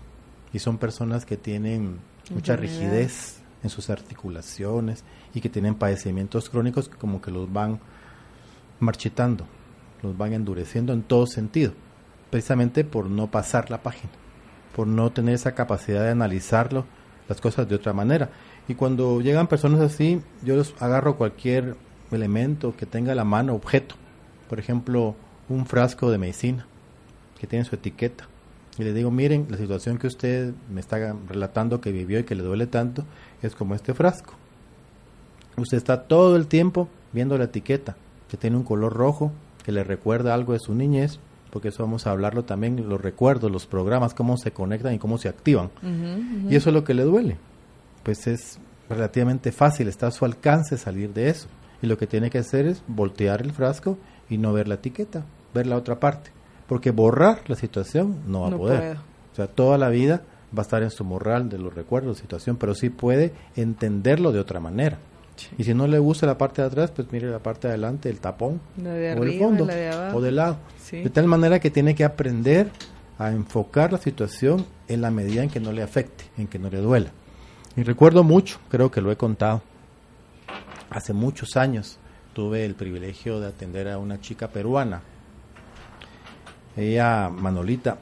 [0.52, 1.98] Y son personas que tienen
[2.30, 5.02] mucha rigidez en sus articulaciones
[5.34, 7.80] y que tienen padecimientos crónicos que como que los van
[8.78, 9.46] marchitando,
[10.02, 11.72] los van endureciendo en todo sentido,
[12.30, 14.12] precisamente por no pasar la página,
[14.76, 16.84] por no tener esa capacidad de analizarlo,
[17.28, 18.30] las cosas de otra manera.
[18.68, 21.76] Y cuando llegan personas así, yo los agarro cualquier
[22.12, 23.96] elemento que tenga a la mano, objeto,
[24.48, 25.16] por ejemplo,
[25.48, 26.66] un frasco de medicina
[27.40, 28.28] que tiene su etiqueta.
[28.78, 32.34] Y le digo, miren, la situación que usted me está relatando que vivió y que
[32.34, 33.04] le duele tanto
[33.42, 34.34] es como este frasco.
[35.56, 37.96] Usted está todo el tiempo viendo la etiqueta,
[38.28, 39.32] que tiene un color rojo,
[39.62, 43.50] que le recuerda algo de su niñez, porque eso vamos a hablarlo también, los recuerdos,
[43.50, 45.70] los programas, cómo se conectan y cómo se activan.
[46.50, 47.36] Y eso es lo que le duele.
[48.02, 48.58] Pues es
[48.88, 51.46] relativamente fácil, está a su alcance salir de eso.
[51.80, 55.24] Y lo que tiene que hacer es voltear el frasco y no ver la etiqueta,
[55.54, 56.32] ver la otra parte.
[56.66, 58.80] Porque borrar la situación no va No a poder.
[58.80, 58.94] puedo.
[59.32, 60.22] O sea, toda la vida
[60.56, 64.38] va a estar en su morral de los recuerdos, situación, pero sí puede entenderlo de
[64.40, 64.98] otra manera.
[65.58, 68.08] Y si no le gusta la parte de atrás, pues mire la parte de adelante,
[68.08, 70.58] el tapón, La de o el fondo, la de o de lado.
[70.80, 71.02] Sí.
[71.02, 72.70] De tal manera que tiene que aprender
[73.18, 76.70] a enfocar la situación en la medida en que no le afecte, en que no
[76.70, 77.10] le duela.
[77.76, 79.60] Y recuerdo mucho, creo que lo he contado,
[80.90, 81.98] hace muchos años
[82.32, 85.02] tuve el privilegio de atender a una chica peruana.
[86.76, 87.98] Ella, Manolita,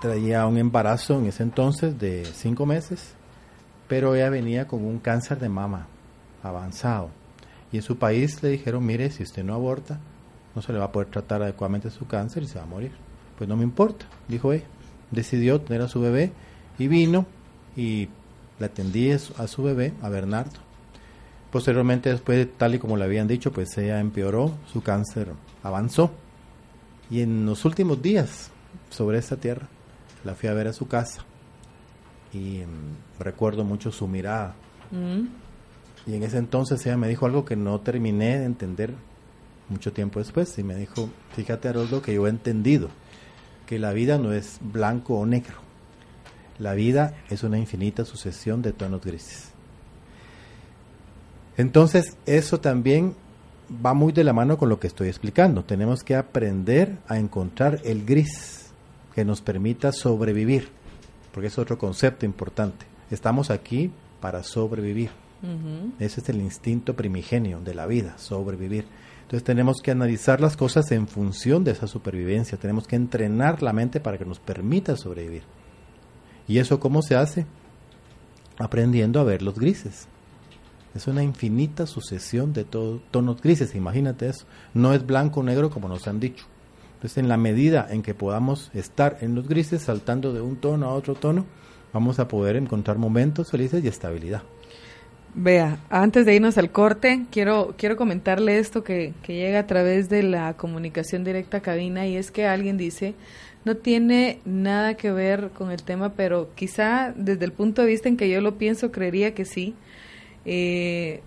[0.00, 3.14] traía un embarazo en ese entonces de cinco meses,
[3.88, 5.86] pero ella venía con un cáncer de mama
[6.42, 7.10] avanzado.
[7.72, 9.98] Y en su país le dijeron, mire, si usted no aborta,
[10.54, 12.92] no se le va a poder tratar adecuadamente su cáncer y se va a morir.
[13.36, 14.64] Pues no me importa, dijo ella.
[15.10, 16.32] Decidió tener a su bebé
[16.78, 17.26] y vino
[17.76, 18.08] y
[18.58, 20.58] le atendí a su- bebé, a Bernardo.
[21.50, 26.10] Posteriormente, después, tal y como le habían dicho, pues ella empeoró, su cáncer avanzó.
[27.10, 28.50] Y en los últimos días
[28.90, 29.68] sobre esta tierra,
[30.24, 31.24] la fui a ver a su casa
[32.32, 34.54] y mm, recuerdo mucho su mirada.
[34.90, 35.26] Mm,
[36.06, 38.94] Y en ese entonces ella me dijo algo que no terminé de entender
[39.68, 40.58] mucho tiempo después.
[40.58, 42.88] Y me dijo, fíjate Haroldo que yo he entendido
[43.66, 45.56] que la vida no es blanco o negro.
[46.58, 49.50] La vida es una infinita sucesión de tonos grises.
[51.56, 53.14] Entonces eso también
[53.84, 55.64] va muy de la mano con lo que estoy explicando.
[55.64, 58.70] Tenemos que aprender a encontrar el gris
[59.14, 60.68] que nos permita sobrevivir.
[61.32, 62.86] Porque es otro concepto importante.
[63.10, 65.10] Estamos aquí para sobrevivir.
[66.00, 68.86] Ese es el instinto primigenio de la vida, sobrevivir.
[69.22, 72.58] Entonces tenemos que analizar las cosas en función de esa supervivencia.
[72.58, 75.42] Tenemos que entrenar la mente para que nos permita sobrevivir.
[76.48, 77.46] ¿Y eso cómo se hace?
[78.58, 80.08] Aprendiendo a ver los grises.
[80.94, 84.46] Es una infinita sucesión de to- tonos grises, imagínate eso.
[84.74, 86.44] No es blanco o negro como nos han dicho.
[86.94, 90.86] Entonces en la medida en que podamos estar en los grises, saltando de un tono
[90.86, 91.46] a otro tono,
[91.92, 94.42] vamos a poder encontrar momentos felices y estabilidad.
[95.34, 100.08] Vea, antes de irnos al corte, quiero, quiero comentarle esto que, que llega a través
[100.08, 103.14] de la comunicación directa cabina y es que alguien dice,
[103.64, 108.08] no tiene nada que ver con el tema, pero quizá desde el punto de vista
[108.08, 109.74] en que yo lo pienso, creería que sí.
[110.50, 111.20] Eh,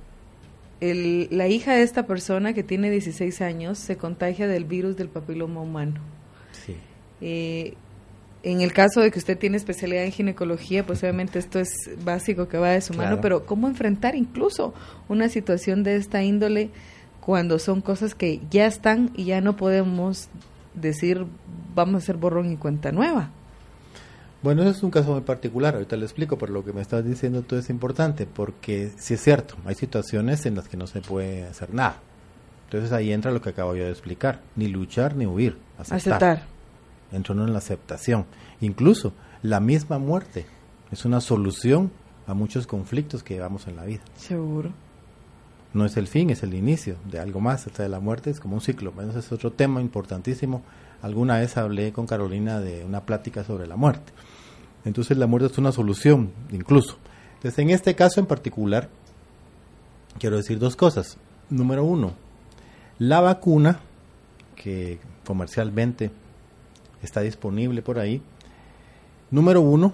[0.80, 5.10] el- la hija de esta persona que tiene 16 años se contagia del virus del
[5.10, 6.02] papiloma humano.
[6.66, 6.76] Sí.
[7.22, 7.76] Eh,
[8.44, 11.72] en el caso de que usted tiene especialidad en ginecología, pues obviamente esto es
[12.04, 13.22] básico que va de su mano, Claro.
[13.22, 14.74] pero ¿cómo enfrentar incluso
[15.08, 16.72] una situación de esta índole
[17.20, 20.30] cuando son cosas que ya están y ya no podemos
[20.74, 21.28] decir
[21.76, 23.30] vamos a hacer borrón y cuenta nueva?
[24.44, 27.06] Bueno, eso es un caso muy particular, ahorita le explico, pero lo que me estás
[27.06, 31.02] diciendo tú es importante, porque sí es cierto, hay situaciones en las que no se
[31.02, 31.98] puede hacer nada.
[32.66, 35.98] Entonces ahí entra lo que acabo yo de explicar, ni luchar ni huir, aceptar.
[35.98, 36.44] Aceptar.
[37.12, 38.26] Entra uno en la aceptación.
[38.62, 40.46] Incluso la misma muerte
[40.92, 41.92] es una solución
[42.26, 44.02] a muchos conflictos que llevamos en la vida.
[44.16, 44.72] Seguro.
[45.74, 47.68] No es el fin, es el inicio de algo más.
[47.68, 48.92] O sea, la muerte es como un ciclo.
[48.92, 50.64] Bueno, ese es otro tema importantísimo.
[51.02, 54.12] Alguna vez hablé con Carolina de una plática sobre la muerte.
[54.86, 56.98] Entonces la muerte es una solución, incluso.
[57.36, 58.90] Entonces en este caso en particular,
[60.20, 61.18] quiero decir dos cosas.
[61.50, 62.14] Número uno,
[63.00, 63.80] la vacuna
[64.56, 66.12] que comercialmente
[67.02, 68.22] está disponible por ahí,
[69.32, 69.92] número uno,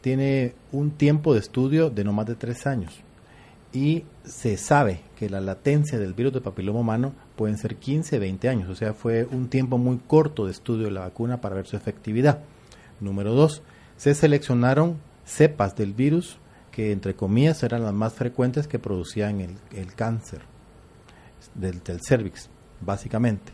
[0.00, 3.04] tiene un tiempo de estudio de no más de tres años
[3.74, 8.48] y se sabe que la latencia del virus de papiloma humano pueden ser 15, 20
[8.48, 11.66] años, o sea, fue un tiempo muy corto de estudio de la vacuna para ver
[11.66, 12.38] su efectividad.
[13.00, 13.62] Número dos,
[13.96, 16.38] se seleccionaron cepas del virus
[16.70, 20.40] que entre comillas eran las más frecuentes que producían el, el cáncer
[21.54, 22.48] del, del cervix,
[22.80, 23.52] básicamente.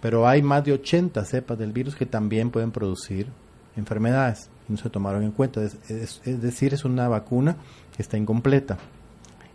[0.00, 3.28] Pero hay más de 80 cepas del virus que también pueden producir
[3.76, 5.62] enfermedades y no se tomaron en cuenta.
[5.62, 7.56] Es, decir, es una vacuna
[7.94, 8.78] que está incompleta.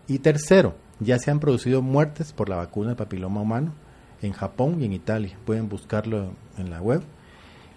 [0.08, 3.74] Y tercero, ya se han producido muertes por la vacuna de papiloma humano
[4.22, 5.38] en Japón y en Italia.
[5.46, 7.02] Pueden buscarlo en la web.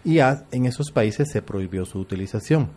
[0.04, 2.68] Y en esos países se prohibió su utilización.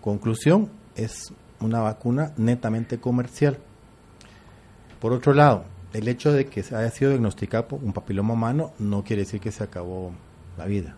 [0.00, 3.58] Conclusión, es una vacuna netamente comercial.
[5.00, 9.22] Por otro lado, el hecho de que haya sido diagnosticado un papiloma humano no quiere
[9.22, 10.12] decir que se acabó
[10.56, 10.96] la vida,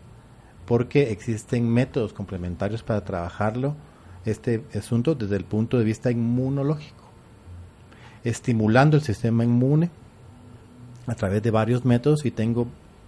[0.64, 3.76] porque existen métodos complementarios para trabajarlo,
[4.24, 7.05] este asunto desde el punto de vista inmunológico,
[8.28, 9.90] estimulando el sistema inmune
[11.06, 12.66] a través de varios métodos y tengo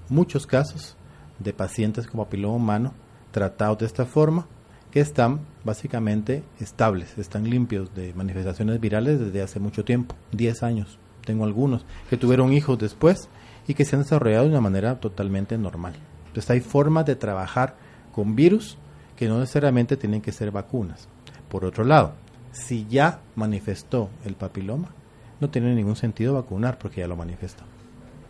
[0.08, 0.96] muchos casos
[1.40, 2.94] de pacientes con papiloma humano
[3.32, 4.46] tratados de esta forma
[4.92, 10.98] que están básicamente estables, están limpios de manifestaciones virales desde hace mucho tiempo, 10 años
[11.24, 13.28] tengo algunos, que tuvieron hijos después
[13.66, 15.94] y que se han desarrollado de una manera totalmente normal.
[16.28, 17.76] Entonces hay formas de trabajar
[18.12, 18.78] con virus
[19.16, 21.08] que no necesariamente tienen que ser vacunas.
[21.50, 22.14] Por otro lado,
[22.52, 24.94] si ya manifestó el papiloma,
[25.40, 27.64] no tiene ningún sentido vacunar porque ya lo manifestó.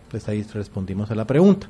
[0.05, 1.69] Entonces ahí respondimos a la pregunta.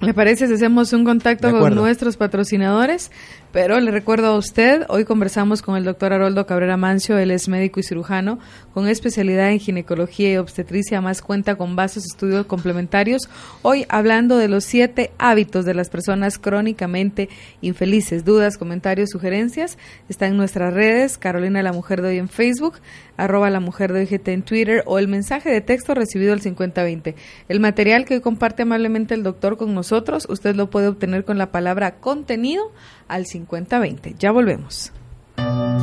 [0.00, 3.10] ¿Le parece si hacemos un contacto con nuestros patrocinadores?
[3.52, 7.48] Pero le recuerdo a usted, hoy conversamos con el doctor Haroldo Cabrera Mancio, él es
[7.48, 8.40] médico y cirujano
[8.74, 13.30] con especialidad en ginecología y obstetricia, más cuenta con vastos estudios complementarios.
[13.62, 17.28] Hoy hablando de los siete hábitos de las personas crónicamente
[17.60, 18.24] infelices.
[18.24, 22.74] Dudas, comentarios, sugerencias, está en nuestras redes, Carolina la Mujer de hoy en Facebook,
[23.16, 27.14] arroba la Mujer de hoy en Twitter o el mensaje de texto recibido al 5020.
[27.48, 31.38] El material que hoy comparte amablemente el doctor con nosotros, usted lo puede obtener con
[31.38, 32.72] la palabra contenido
[33.08, 34.14] al 5020.
[34.18, 34.92] Ya volvemos.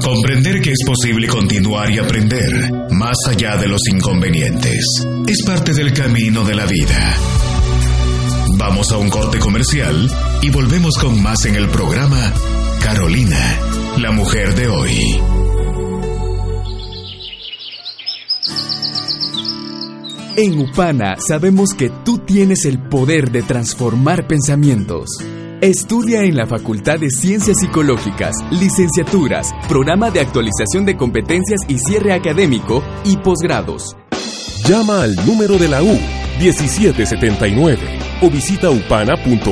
[0.03, 4.85] Comprender que es posible continuar y aprender más allá de los inconvenientes
[5.27, 7.15] es parte del camino de la vida.
[8.57, 10.09] Vamos a un corte comercial
[10.41, 12.33] y volvemos con más en el programa
[12.81, 13.59] Carolina,
[13.97, 15.60] la mujer de hoy.
[20.37, 25.09] En Upana sabemos que tú tienes el poder de transformar pensamientos.
[25.59, 32.13] Estudia en la Facultad de Ciencias Psicológicas, licenciaturas, programa de actualización de competencias y cierre
[32.13, 33.97] académico y posgrados.
[34.65, 35.99] Llama al número de la U
[36.39, 39.43] 1779 o visita upana.edu.gt.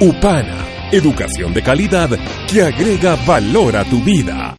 [0.00, 2.08] Upana, educación de calidad
[2.48, 4.56] que agrega valor a tu vida.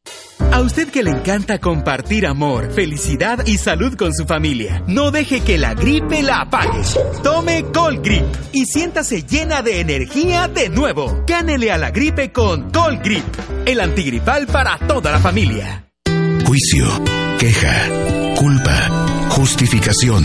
[0.54, 5.42] A usted que le encanta compartir amor, felicidad y salud con su familia, no deje
[5.42, 6.84] que la gripe la apague.
[7.24, 11.24] Tome Cold Grip y siéntase llena de energía de nuevo.
[11.26, 13.26] Gánele a la gripe con Cold Grip,
[13.66, 15.88] el antigripal para toda la familia.
[16.46, 16.86] Juicio,
[17.40, 20.24] queja, culpa, justificación.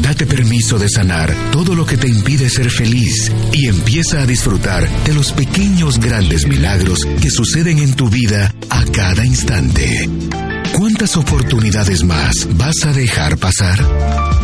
[0.00, 4.88] Date permiso de sanar todo lo que te impide ser feliz y empieza a disfrutar
[5.04, 10.51] de los pequeños grandes milagros que suceden en tu vida a cada instante.
[10.72, 13.78] ¿Cuántas oportunidades más vas a dejar pasar?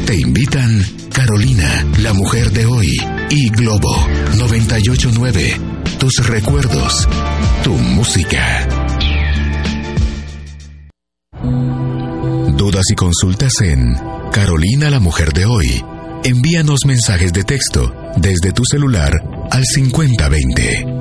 [0.06, 0.82] Te invitan
[1.14, 2.98] Carolina, la mujer de hoy,
[3.30, 3.94] y Globo
[4.38, 5.60] 989.
[6.00, 7.08] Tus recuerdos,
[7.64, 8.68] tu música.
[12.58, 13.96] Dudas y consultas en
[14.32, 15.84] Carolina, la mujer de hoy.
[16.24, 19.14] Envíanos mensajes de texto desde tu celular
[19.52, 20.95] al 5020.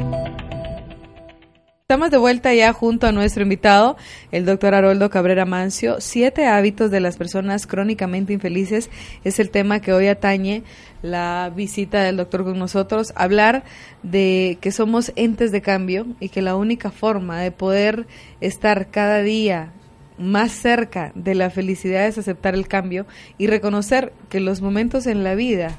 [1.87, 3.99] Estamos de vuelta ya junto a nuestro invitado,
[4.33, 5.97] el doctor Haroldo Cabrera Mancio.
[6.01, 8.89] Siete hábitos de las personas crónicamente infelices
[9.23, 10.63] es el tema que hoy atañe
[11.03, 13.13] la visita del doctor con nosotros.
[13.17, 13.65] Hablar
[14.03, 18.07] de que somos entes de cambio y que la única forma de poder
[18.41, 19.71] estar cada día
[20.17, 23.05] más cerca de la felicidad es aceptar el cambio
[23.37, 25.79] y reconocer que los momentos en la vida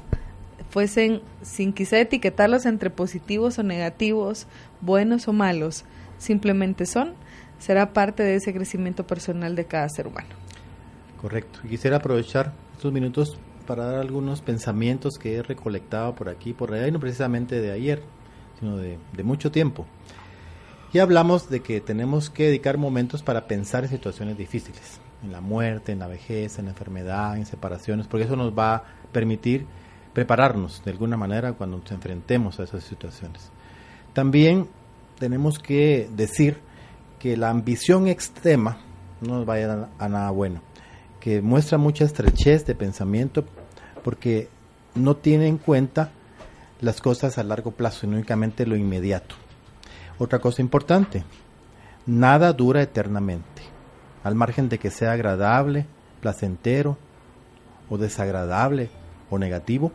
[0.70, 4.46] fuesen, sin quizá etiquetarlos entre positivos o negativos,
[4.80, 5.84] buenos o malos,
[6.18, 7.14] simplemente son,
[7.58, 10.28] será parte de ese crecimiento personal de cada ser humano.
[11.20, 11.60] Correcto.
[11.68, 16.86] Quisiera aprovechar estos minutos para dar algunos pensamientos que he recolectado por aquí, por allá,
[16.86, 18.02] y no precisamente de ayer,
[18.60, 19.86] sino de, de mucho tiempo.
[20.92, 25.40] Y hablamos de que tenemos que dedicar momentos para pensar en situaciones difíciles, en la
[25.40, 29.66] muerte, en la vejez, en la enfermedad, en separaciones, porque eso nos va a permitir
[30.12, 33.50] prepararnos de alguna manera cuando nos enfrentemos a esas situaciones.
[34.14, 34.68] También
[35.18, 36.58] tenemos que decir
[37.18, 38.78] que la ambición extrema
[39.20, 40.60] no nos vaya a, nada bueno,
[41.20, 43.44] que muestra mucha estrechez de pensamiento
[44.04, 44.48] porque
[44.94, 46.10] no tiene en cuenta
[46.80, 49.34] las cosas a largo plazo, y únicamente lo inmediato.
[50.18, 51.24] Otra cosa importante,
[52.06, 53.62] nada dura eternamente,
[54.22, 55.86] al margen de que sea agradable,
[56.20, 56.98] placentero
[57.88, 58.90] o desagradable
[59.30, 59.92] o negativo,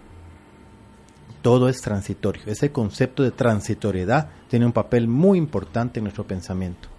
[1.42, 2.44] todo es transitorio.
[2.46, 6.90] Ese concepto de transitoriedad tiene un papel muy importante en nuestro pensamiento.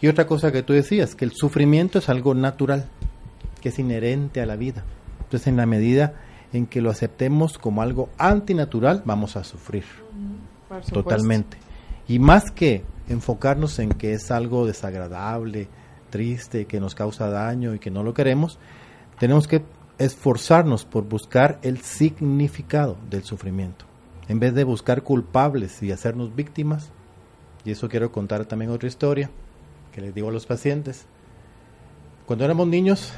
[0.00, 2.88] Y otra cosa que tú decías, que el sufrimiento es algo natural,
[3.60, 4.82] que es inherente a la vida.
[5.20, 6.14] Entonces, en la medida
[6.52, 9.84] en que lo aceptemos como algo antinatural, vamos a sufrir.
[10.92, 11.56] Totalmente.
[12.08, 15.68] Y más que enfocarnos en que es algo desagradable,
[16.10, 18.58] triste, que nos causa daño y que no lo queremos,
[19.20, 19.62] tenemos que
[19.98, 23.87] esforzarnos por buscar el significado del sufrimiento.
[24.28, 26.90] En vez de buscar culpables y hacernos víctimas,
[27.64, 29.30] y eso quiero contar también otra historia
[29.92, 31.06] que les digo a los pacientes.
[32.26, 33.12] Cuando éramos niños,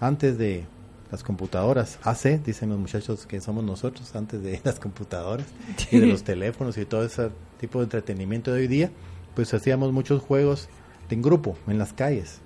[0.00, 0.64] antes de
[1.10, 5.46] las computadoras, AC, dicen los muchachos que somos nosotros, antes de las computadoras
[5.90, 8.90] y de los teléfonos y todo ese tipo de entretenimiento de hoy día,
[9.34, 10.68] pues hacíamos muchos juegos
[11.08, 12.40] en grupo, en las calles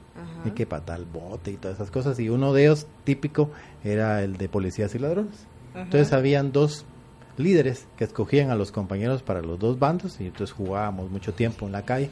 [0.44, 2.18] y que para tal bote y todas esas cosas.
[2.18, 3.50] Y uno de ellos, típico,
[3.84, 5.46] era el de policías y ladrones.
[5.74, 6.84] Entonces habían dos
[7.40, 11.66] líderes que escogían a los compañeros para los dos bandos y entonces jugábamos mucho tiempo
[11.66, 12.10] en la calle.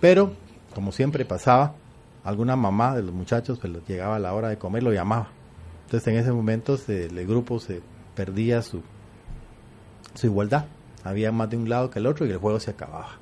[0.00, 0.32] Pero,
[0.74, 1.74] como siempre pasaba,
[2.24, 5.28] alguna mamá de los muchachos pues llegaba a la hora de comer, lo llamaba.
[5.86, 7.82] Entonces en ese momento el grupo se
[8.14, 8.82] perdía su,
[10.14, 10.66] su igualdad.
[11.04, 13.18] Había más de un lado que el otro y el juego se acababa.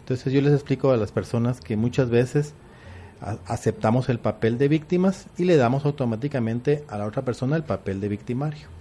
[0.00, 2.54] Entonces yo les explico a las personas que muchas veces
[3.46, 8.00] aceptamos el papel de víctimas y le damos automáticamente a la otra persona el papel
[8.00, 8.77] de victimario.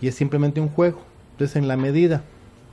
[0.00, 1.00] Y es simplemente un juego.
[1.32, 2.22] Entonces, en la medida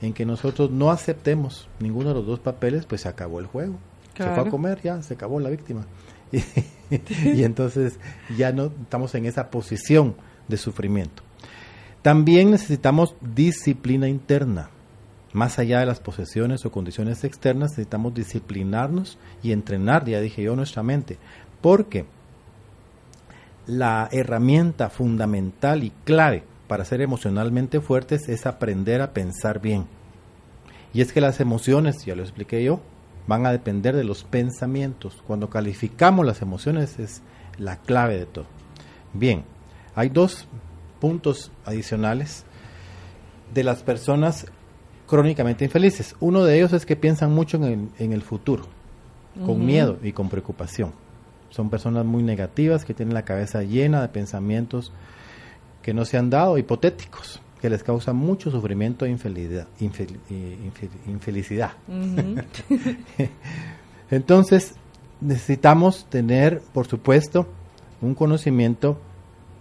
[0.00, 3.76] en que nosotros no aceptemos ninguno de los dos papeles, pues se acabó el juego.
[4.16, 5.86] Se fue a comer, ya se acabó la víctima.
[6.90, 7.98] Y, y entonces
[8.36, 10.16] ya no estamos en esa posición
[10.48, 11.22] de sufrimiento.
[12.02, 14.68] También necesitamos disciplina interna.
[15.32, 20.54] Más allá de las posesiones o condiciones externas, necesitamos disciplinarnos y entrenar, ya dije yo,
[20.54, 21.18] nuestra mente.
[21.60, 22.04] Porque
[23.66, 29.86] la herramienta fundamental y clave para ser emocionalmente fuertes es aprender a pensar bien.
[30.92, 32.80] Y es que las emociones, ya lo expliqué yo,
[33.26, 35.22] van a depender de los pensamientos.
[35.26, 37.22] Cuando calificamos las emociones es
[37.58, 38.46] la clave de todo.
[39.12, 39.44] Bien,
[39.94, 40.46] hay dos
[41.00, 42.44] puntos adicionales
[43.52, 44.46] de las personas
[45.06, 46.16] crónicamente infelices.
[46.20, 48.64] Uno de ellos es que piensan mucho en el, futuro,
[49.44, 50.92] con miedo y con preocupación.
[51.50, 54.92] Son personas muy negativas que tienen la cabeza llena de pensamientos
[55.84, 59.68] que no se han dado, hipotéticos, que les causan mucho sufrimiento e infelicidad.
[61.06, 61.72] infelicidad.
[64.10, 64.76] Entonces,
[65.20, 67.46] necesitamos tener, por supuesto,
[68.00, 68.98] un conocimiento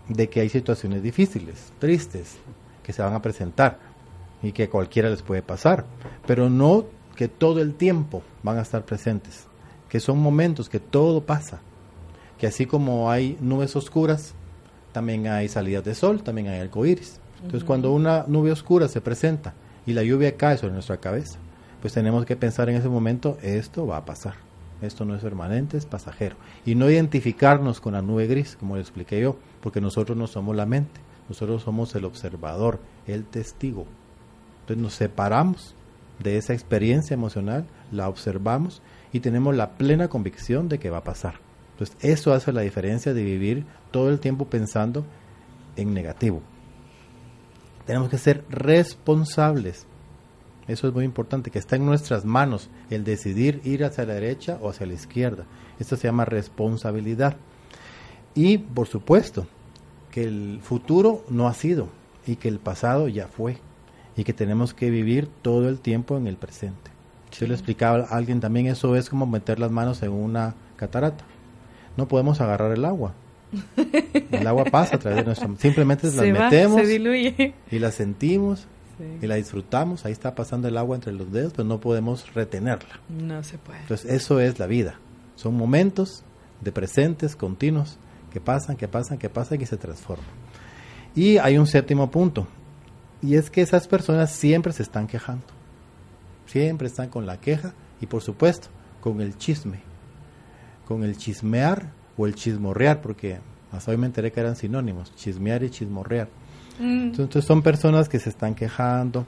[0.08, 2.38] de que hay situaciones difíciles, tristes,
[2.84, 3.80] que se van a presentar
[4.42, 5.86] y que cualquiera les puede pasar,
[6.26, 6.86] pero no
[7.18, 9.48] que todo el tiempo van a estar presentes,
[9.90, 11.60] que son momentos que todo pasa,
[12.38, 14.36] que así como hay nubes oscuras,
[14.94, 17.20] también hay salidas de sol, también hay arcoíris.
[17.38, 19.54] Entonces, cuando una nube oscura se presenta
[19.86, 21.38] y la lluvia cae sobre nuestra cabeza,
[21.82, 24.36] pues tenemos que pensar en ese momento, esto va a pasar.
[24.82, 26.36] Esto no es permanente, es pasajero.
[26.66, 30.56] Y no identificarnos con la nube gris, como le expliqué yo, porque nosotros no somos
[30.56, 33.86] la mente, nosotros somos el observador, el testigo.
[34.62, 35.76] Entonces nos separamos
[36.20, 38.82] de esa experiencia emocional, la observamos
[39.12, 41.43] y tenemos la plena convicción de que va a pasar.
[41.74, 45.06] Entonces eso hace la diferencia de vivir todo el tiempo pensando
[45.76, 46.42] en negativo.
[47.86, 49.86] Tenemos que ser responsables
[50.66, 54.58] Eso es muy importante, que está en nuestras manos el decidir ir hacia la derecha
[54.62, 55.46] o hacia la izquierda.
[55.78, 57.36] Esto se llama responsabilidad.
[58.34, 59.46] Y por supuesto,
[60.10, 61.90] que el futuro no ha sido
[62.26, 63.58] y que el pasado ya fue
[64.16, 66.92] y que tenemos que vivir todo el tiempo en el presente.
[67.32, 71.26] Si le explicaba a alguien también, eso es como meter las manos en una catarata.
[71.98, 73.14] No podemos agarrar el agua.
[74.32, 78.68] El agua pasa a través de nuestra Simplemente las metemos y la sentimos
[79.22, 80.06] y la disfrutamos.
[80.06, 83.00] Ahí está pasando el agua entre los dedos, pero no podemos retenerla.
[83.10, 83.80] No se puede.
[83.82, 85.00] Entonces, eso es la vida.
[85.36, 86.24] Son momentos
[86.62, 88.00] de presentes continuos
[88.32, 90.26] que pasan, que pasan, que pasan y se transforman.
[91.16, 92.48] Y hay un séptimo punto,
[93.22, 95.46] y es que esas personas siempre se están quejando.
[96.46, 98.68] Siempre están con la queja y por supuesto
[99.00, 99.80] con el chisme,
[100.88, 103.40] con el chismear o el chismorrear, porque
[103.72, 106.28] hasta hoy me enteré que eran sinónimos, chismear y chismorrear.
[106.80, 107.14] Mm.
[107.16, 109.26] Entonces son personas que se están quejando,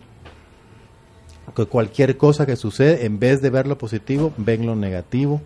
[1.55, 5.41] que cualquier cosa que sucede, en vez de ver lo positivo, ven lo negativo.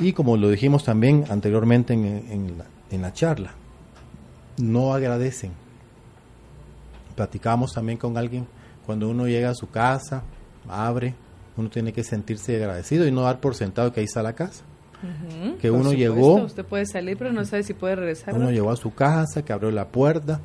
[0.00, 3.52] Y como lo dijimos también anteriormente en, la, en la charla,
[4.58, 5.52] no agradecen.
[7.14, 8.46] Platicamos también con alguien
[8.86, 10.22] cuando uno llega a su casa,
[10.68, 11.14] abre,
[11.56, 14.64] uno tiene que sentirse agradecido y no dar por sentado que ahí está la casa.
[15.60, 16.36] que uno llegó.
[16.36, 18.34] Usted puede salir, pero no sabe si puede regresar.
[18.34, 20.40] Uno llegó a su casa, que abrió la puerta,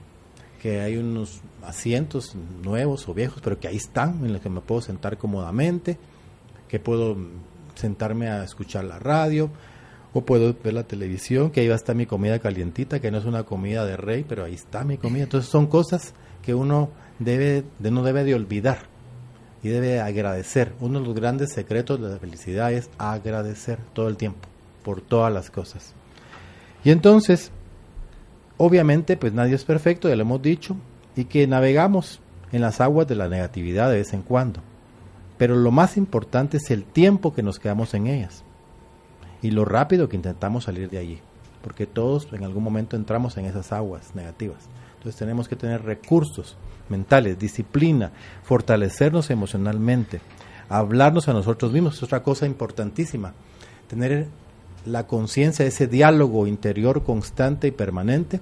[0.62, 4.62] que hay unos asientos nuevos o viejos, pero que ahí están, en los que me
[4.62, 5.98] puedo sentar cómodamente,
[6.68, 7.18] que puedo
[7.76, 9.50] sentarme a escuchar la radio,
[10.14, 13.20] o puedo ver la televisión, que ahí va a estar mi comida calientita, que no
[13.20, 15.24] es una comida de rey, pero ahí está mi comida.
[15.24, 16.90] Entonces son cosas que uno
[17.20, 18.88] debe, de, no debe de olvidar
[19.64, 20.74] y debe agradecer.
[20.80, 24.48] Uno de los grandes secretos de la felicidad es agradecer todo el tiempo
[24.84, 25.94] por todas las cosas.
[26.84, 27.52] Y entonces,
[28.58, 30.76] obviamente, pues nadie es perfecto, ya lo hemos dicho,
[31.16, 34.62] y que navegamos en las aguas de la negatividad de vez en cuando.
[35.38, 38.44] Pero lo más importante es el tiempo que nos quedamos en ellas
[39.42, 41.20] y lo rápido que intentamos salir de allí,
[41.62, 44.68] porque todos en algún momento entramos en esas aguas negativas.
[44.98, 46.58] Entonces tenemos que tener recursos
[46.90, 48.12] mentales, disciplina,
[48.44, 50.22] fortalecernos emocionalmente,
[50.70, 53.34] hablarnos a nosotros mismos, es otra cosa importantísima,
[53.88, 54.28] tener
[54.86, 58.40] la conciencia ese diálogo interior constante y permanente,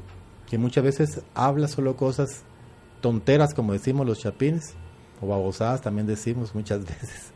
[0.50, 2.44] que muchas veces habla solo cosas
[3.02, 4.76] tonteras, como decimos los chapines,
[5.22, 7.32] o babosadas también decimos muchas veces,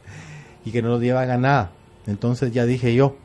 [0.66, 1.72] y que no nos llevan a nada.
[2.07, 3.16] Entonces ya dije yo,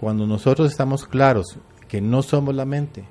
[0.00, 1.58] cuando nosotros estamos claros
[1.88, 3.04] que no somos la mente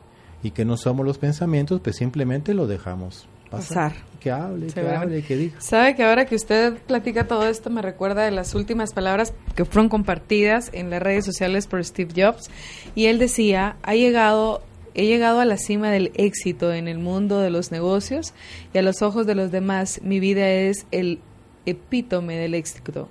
[0.43, 3.93] y que no somos los pensamientos, pues simplemente lo dejamos pasar.
[4.19, 5.61] Que hable, que hable, que diga.
[5.61, 9.65] Sabe que ahora que usted platica todo esto me recuerda de las últimas palabras que
[9.65, 12.49] fueron compartidas en las redes sociales por Steve Jobs
[12.95, 17.39] y él decía, ha llegado he llegado a la cima del éxito en el mundo
[17.39, 18.33] de los negocios
[18.73, 21.19] y a los ojos de los demás mi vida es el
[21.65, 23.09] epítome del éxito.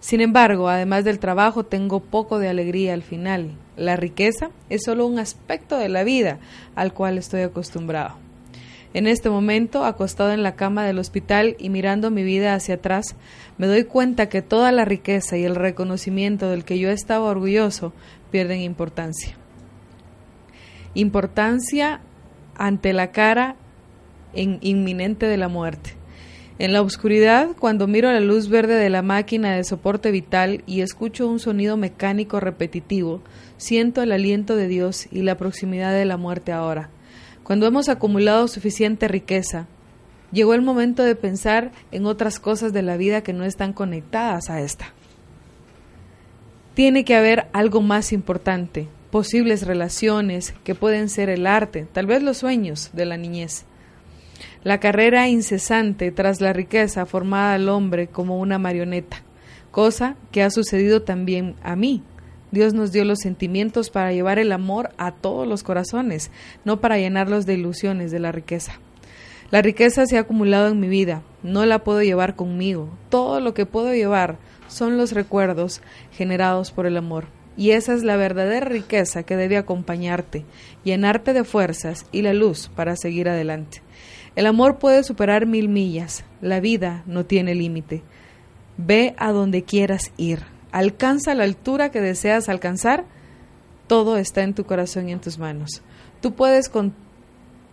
[0.00, 3.52] Sin embargo, además del trabajo, tengo poco de alegría al final.
[3.76, 6.40] La riqueza es solo un aspecto de la vida
[6.74, 8.21] al cual estoy acostumbrado.
[8.94, 13.16] En este momento, acostado en la cama del hospital y mirando mi vida hacia atrás,
[13.56, 17.94] me doy cuenta que toda la riqueza y el reconocimiento del que yo estaba orgulloso
[18.30, 19.36] pierden importancia.
[20.94, 22.00] Importancia
[22.54, 23.56] ante la cara
[24.34, 25.94] inminente de la muerte.
[26.58, 30.82] En la oscuridad, cuando miro la luz verde de la máquina de soporte vital y
[30.82, 33.22] escucho un sonido mecánico repetitivo,
[33.56, 36.90] siento el aliento de Dios y la proximidad de la muerte ahora.
[37.44, 39.66] Cuando hemos acumulado suficiente riqueza,
[40.30, 44.48] llegó el momento de pensar en otras cosas de la vida que no están conectadas
[44.48, 44.92] a esta.
[46.74, 52.22] Tiene que haber algo más importante, posibles relaciones que pueden ser el arte, tal vez
[52.22, 53.64] los sueños de la niñez.
[54.64, 59.22] La carrera incesante tras la riqueza formada al hombre como una marioneta,
[59.70, 62.02] cosa que ha sucedido también a mí.
[62.52, 66.30] Dios nos dio los sentimientos para llevar el amor a todos los corazones,
[66.64, 68.78] no para llenarlos de ilusiones de la riqueza.
[69.50, 72.88] La riqueza se ha acumulado en mi vida, no la puedo llevar conmigo.
[73.08, 74.38] Todo lo que puedo llevar
[74.68, 75.82] son los recuerdos
[76.12, 77.26] generados por el amor.
[77.56, 80.44] Y esa es la verdadera riqueza que debe acompañarte,
[80.84, 83.82] llenarte de fuerzas y la luz para seguir adelante.
[84.36, 86.24] El amor puede superar mil millas.
[86.40, 88.02] La vida no tiene límite.
[88.78, 90.40] Ve a donde quieras ir.
[90.72, 93.04] Alcanza la altura que deseas alcanzar.
[93.86, 95.82] Todo está en tu corazón y en tus manos.
[96.20, 96.70] Tú puedes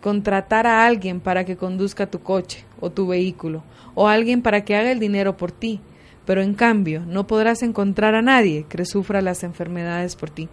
[0.01, 3.63] contratar a alguien para que conduzca tu coche o tu vehículo,
[3.95, 5.81] o alguien para que haga el dinero por ti,
[6.25, 10.49] pero en cambio no podrás encontrar a nadie que sufra las enfermedades por ti.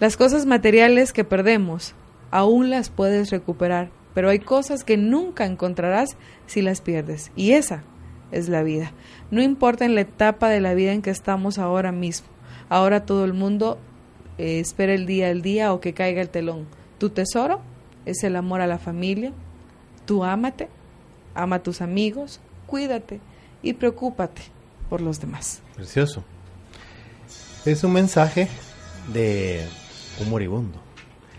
[0.00, 1.94] Las cosas materiales que perdemos,
[2.30, 6.16] aún las puedes recuperar pero hay cosas que nunca encontrarás
[6.46, 7.30] si las pierdes.
[7.36, 7.84] Y esa
[8.32, 8.92] es la vida.
[9.30, 12.26] No importa en la etapa de la vida en que estamos ahora mismo.
[12.68, 13.78] Ahora todo el mundo
[14.38, 16.66] eh, espera el día al día o que caiga el telón.
[16.98, 17.60] Tu tesoro
[18.06, 19.32] es el amor a la familia.
[20.06, 20.68] Tú ámate,
[21.34, 23.20] ama a tus amigos, cuídate
[23.62, 24.42] y preocúpate
[24.88, 25.62] por los demás.
[25.76, 26.24] Precioso.
[27.64, 28.48] Es un mensaje
[29.12, 29.64] de
[30.20, 30.80] un moribundo,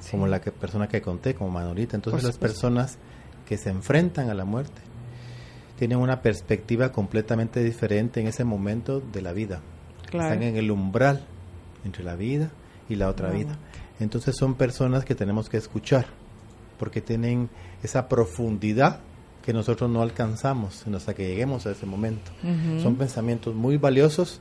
[0.10, 1.96] como la que, persona que conté, como Manolita.
[1.96, 2.98] Entonces las personas
[3.46, 4.82] que se enfrentan a la muerte
[5.78, 9.62] tienen una perspectiva completamente diferente en ese momento de la vida.
[10.06, 11.26] Están en el umbral
[11.86, 12.52] entre la vida
[12.88, 13.58] y la otra vida.
[14.00, 16.06] Entonces son personas que tenemos que escuchar
[16.78, 17.50] porque tienen
[17.82, 19.00] esa profundidad
[19.44, 22.32] que nosotros no alcanzamos hasta que lleguemos a ese momento.
[22.82, 24.40] Son pensamientos muy valiosos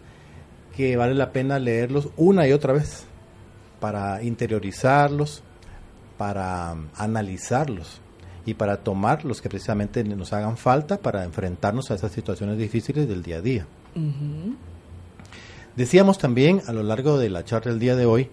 [0.76, 3.05] que vale la pena leerlos una y otra vez
[3.80, 5.43] para interiorizarlos,
[6.16, 8.01] para analizarlos
[8.45, 13.09] y para tomar los que precisamente nos hagan falta para enfrentarnos a esas situaciones difíciles
[13.09, 13.66] del día a día.
[15.76, 18.28] Decíamos también a lo largo de la charla del día de hoy,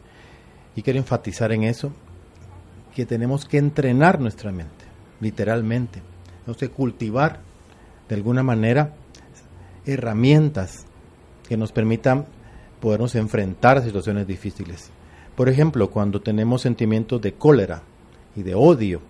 [0.75, 1.91] y quiero enfatizar en eso,
[2.95, 4.85] que tenemos que entrenar nuestra mente,
[5.19, 6.01] literalmente.
[6.41, 7.39] Tenemos que cultivar
[8.07, 8.93] de alguna manera
[9.85, 10.85] herramientas
[11.47, 12.25] que nos permitan
[12.79, 14.89] podernos enfrentar a situaciones difíciles.
[15.35, 17.83] Por ejemplo, cuando tenemos sentimientos de cólera
[18.35, 19.01] y de odio,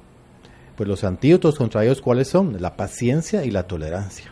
[0.79, 2.61] pues los antídotos contra ellos, ¿cuáles son?
[2.61, 4.31] La paciencia y la tolerancia.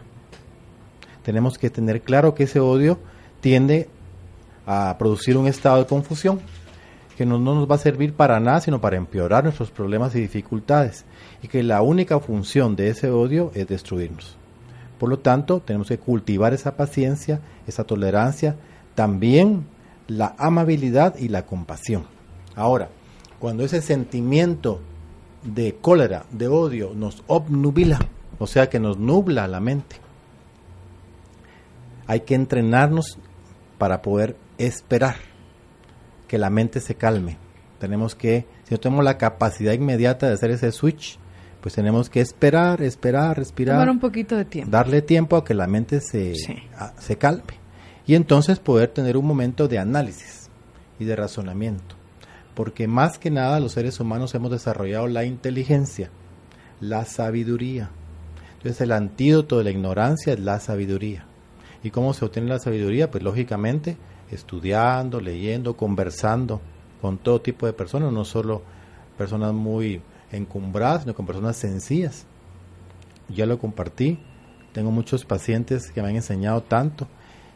[1.21, 2.99] Tenemos que tener claro que ese odio
[3.41, 3.89] tiende
[4.65, 6.39] a producir un estado de confusión
[7.17, 10.21] que no, no, nos va a servir para nada, sino para empeorar nuestros problemas y
[10.21, 11.03] dificultades,
[11.43, 14.37] y que la única función de ese odio es destruirnos.
[14.97, 18.55] Por lo tanto, tenemos que cultivar esa paciencia, esa tolerancia,
[18.95, 19.65] también
[20.07, 22.05] la amabilidad y la compasión.
[22.55, 22.87] Ahora,
[23.37, 24.79] cuando ese sentimiento
[25.47, 27.99] de cólera, de odio, nos obnubila,
[28.37, 29.95] o sea que nos nubla la mente.
[32.05, 33.17] Hay que entrenarnos
[33.77, 35.15] para poder esperar
[36.27, 37.37] que la mente se calme.
[37.79, 41.17] Tenemos que, si no tenemos la capacidad inmediata de hacer ese switch,
[41.61, 43.75] pues tenemos que esperar, esperar, respirar.
[43.75, 44.71] Tomar un poquito de tiempo.
[44.71, 47.43] Darle tiempo a que la mente se, se calme.
[48.05, 50.49] Y entonces poder tener un momento de análisis
[50.99, 51.96] y de razonamiento
[52.57, 56.09] porque más que nada los seres humanos hemos desarrollado la inteligencia,
[56.81, 57.91] la sabiduría.
[58.53, 61.23] Entonces el antídoto de la ignorancia es la sabiduría.
[61.83, 63.11] ¿Y cómo se obtiene la sabiduría?
[63.11, 63.95] Pues lógicamente
[64.31, 66.59] estudiando, leyendo, conversando
[66.99, 68.63] con todo tipo de personas, no solo
[69.19, 70.01] personas muy
[70.31, 72.25] encumbradas, sino con personas sencillas.
[73.29, 74.17] Ya lo compartí,
[74.73, 77.07] tengo muchos pacientes que me han enseñado tanto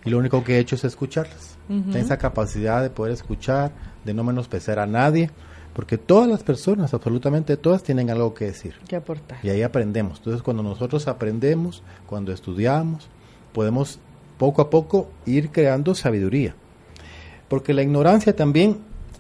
[0.04, 1.58] y lo único que he hecho es escucharlas.
[1.93, 3.72] esa capacidad de poder escuchar,
[4.04, 5.30] de no menospreciar a nadie,
[5.74, 8.76] porque todas las personas, absolutamente todas, tienen algo que decir.
[8.88, 9.39] Que aportar.
[9.43, 10.18] Y ahí aprendemos.
[10.18, 13.08] Entonces, cuando nosotros aprendemos, cuando estudiamos,
[13.54, 13.99] podemos
[14.38, 16.56] poco a poco ir creando sabiduría.
[17.47, 18.80] Porque la ignorancia también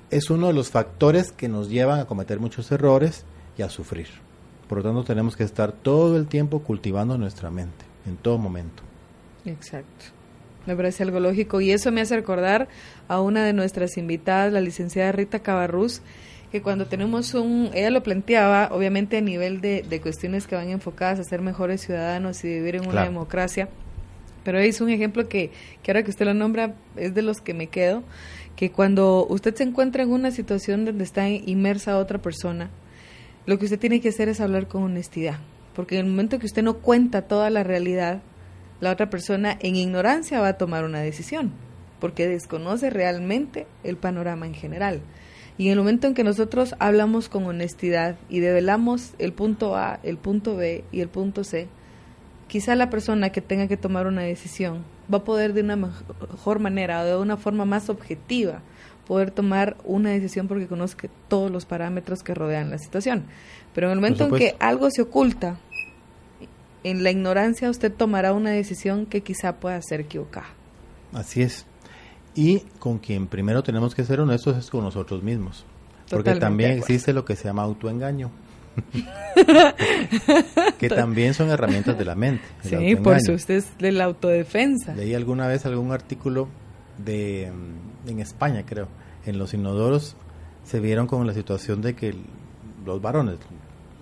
[0.09, 3.23] es uno de los factores que nos llevan a cometer muchos errores
[3.57, 4.07] y a sufrir.
[4.67, 8.83] Por lo tanto, tenemos que estar todo el tiempo cultivando nuestra mente, en todo momento.
[9.45, 10.20] Exacto.
[10.65, 11.61] Me parece algo lógico.
[11.61, 12.67] Y eso me hace recordar
[13.07, 16.01] a una de nuestras invitadas, la licenciada Rita Cabarrús,
[16.51, 21.19] que cuando tenemos un, ella lo planteaba, obviamente a nivel de, cuestiones que van enfocadas
[21.19, 23.69] a ser mejores ciudadanos y vivir en una democracia,
[24.43, 25.51] pero es un ejemplo que,
[25.81, 28.03] que ahora que usted lo nombra es de los que me quedo,
[28.57, 32.69] que cuando usted se encuentra en una situación donde está inmersa otra persona,
[33.45, 35.37] lo que usted tiene que hacer es hablar con honestidad,
[35.73, 38.21] porque en el momento que usted no cuenta toda la realidad,
[38.81, 41.51] la otra persona en ignorancia va a tomar una decisión,
[41.99, 45.01] porque desconoce realmente el panorama en general.
[45.57, 49.99] Y en el momento en que nosotros hablamos con honestidad y develamos el punto A,
[50.01, 51.67] el punto B y el punto C,
[52.47, 56.59] quizá la persona que tenga que tomar una decisión va a poder de una mejor
[56.59, 58.61] manera o de una forma más objetiva
[59.07, 63.25] poder tomar una decisión porque conozca todos los parámetros que rodean la situación.
[63.73, 65.57] Pero en el momento en que algo se oculta
[66.83, 70.47] en la ignorancia usted tomará una decisión que quizá pueda ser equivocada.
[71.13, 71.65] Así es.
[72.35, 75.65] Y con quien primero tenemos que ser honestos es con nosotros mismos.
[76.09, 78.31] porque también existe lo que se llama autoengaño.
[80.79, 82.43] que también son herramientas de la mente.
[82.63, 84.95] Sí, por eso usted es de la autodefensa.
[84.95, 86.47] Leí alguna vez algún artículo
[86.97, 88.87] de mm, en España, creo,
[89.25, 90.15] en los inodoros
[90.63, 92.15] se vieron con la situación de que
[92.85, 93.39] los varones,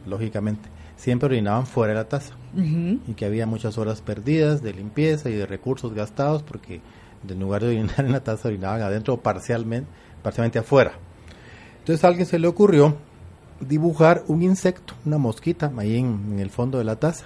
[0.05, 5.29] lógicamente, siempre orinaban fuera de la taza y que había muchas horas perdidas de limpieza
[5.29, 6.81] y de recursos gastados porque
[7.27, 9.89] en lugar de orinar en la taza orinaban adentro parcialmente,
[10.23, 10.93] parcialmente afuera.
[11.79, 12.95] Entonces a alguien se le ocurrió
[13.59, 17.25] dibujar un insecto, una mosquita ahí en, el fondo de la taza.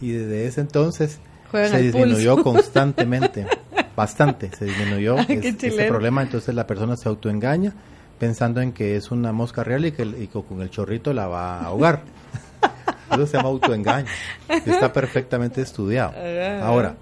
[0.00, 1.20] Y desde ese entonces
[1.52, 3.46] se disminuyó constantemente,
[3.94, 7.74] bastante, se disminuyó ese problema, entonces la persona se autoengaña
[8.18, 11.58] pensando en que es una mosca real y que y con el chorrito la va
[11.58, 12.02] a ahogar.
[13.10, 14.06] Eso se llama autoengaño.
[14.48, 16.12] Está perfectamente estudiado.
[16.62, 16.96] Ahora,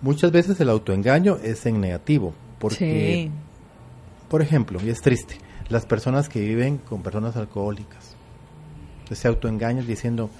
[0.00, 3.30] muchas veces el autoengaño es en negativo, porque,
[4.28, 5.38] por ejemplo, y es triste,
[5.68, 8.16] las personas que viven con personas alcohólicas,
[9.10, 10.30] se autoengañan diciendo,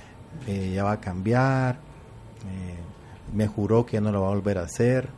[0.47, 2.77] eh, ya va a cambiar, eh,
[3.35, 5.09] me juró que ya no lo va a volver a hacer,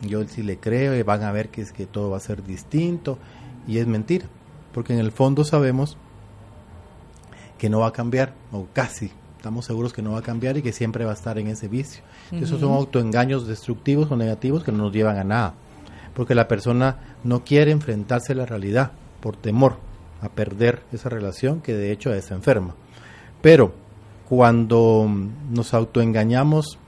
[0.00, 2.44] yo sí le creo y van a ver que es que todo va a ser
[2.44, 3.18] distinto
[3.66, 4.26] y es mentira,
[4.72, 5.96] porque en el fondo sabemos
[7.58, 10.62] que no va a cambiar, o casi estamos seguros que no va a cambiar y
[10.62, 12.02] que siempre va a estar en ese vicio.
[12.32, 15.54] Esos son autoengaños destructivos o negativos que no nos llevan a nada,
[16.14, 19.76] porque la persona no quiere enfrentarse a la realidad por temor
[20.20, 22.74] a perder esa relación que de hecho es enferma.
[23.40, 23.72] Pero
[24.28, 25.08] cuando
[25.50, 26.78] nos autoengañamos,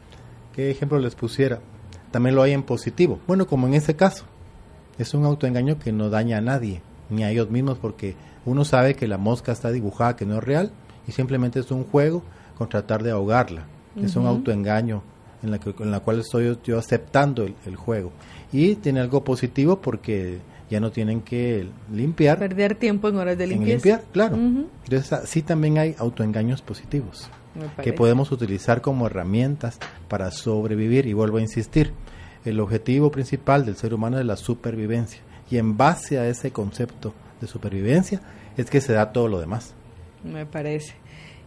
[0.55, 1.61] ¿qué ejemplo les pusiera?
[2.11, 3.21] También lo hay en positivo.
[3.27, 4.25] Bueno, como en ese caso,
[4.99, 8.95] es un autoengaño que no daña a nadie, ni a ellos mismos, porque uno sabe
[8.95, 10.71] que la mosca está dibujada, que no es real,
[11.07, 12.23] y simplemente es un juego
[12.57, 13.65] con tratar de ahogarla.
[14.01, 15.03] Es un autoengaño
[15.43, 18.13] en la, que, en la cual estoy yo aceptando el, juego.
[18.53, 20.39] Y tiene algo positivo porque
[20.71, 22.39] ya no tienen que limpiar.
[22.39, 23.73] Perder tiempo en horas de limpieza.
[23.73, 24.37] limpiar, claro.
[24.37, 27.29] Entonces, sí también hay autoengaños positivos
[27.83, 29.79] que podemos utilizar como herramientas
[30.09, 31.07] para sobrevivir.
[31.07, 31.93] Y vuelvo a insistir,
[32.45, 35.21] el objetivo principal del ser humano es la supervivencia.
[35.51, 38.21] Y en base a ese concepto de supervivencia
[38.57, 39.75] es que se da todo lo demás.
[40.25, 40.95] Me parece.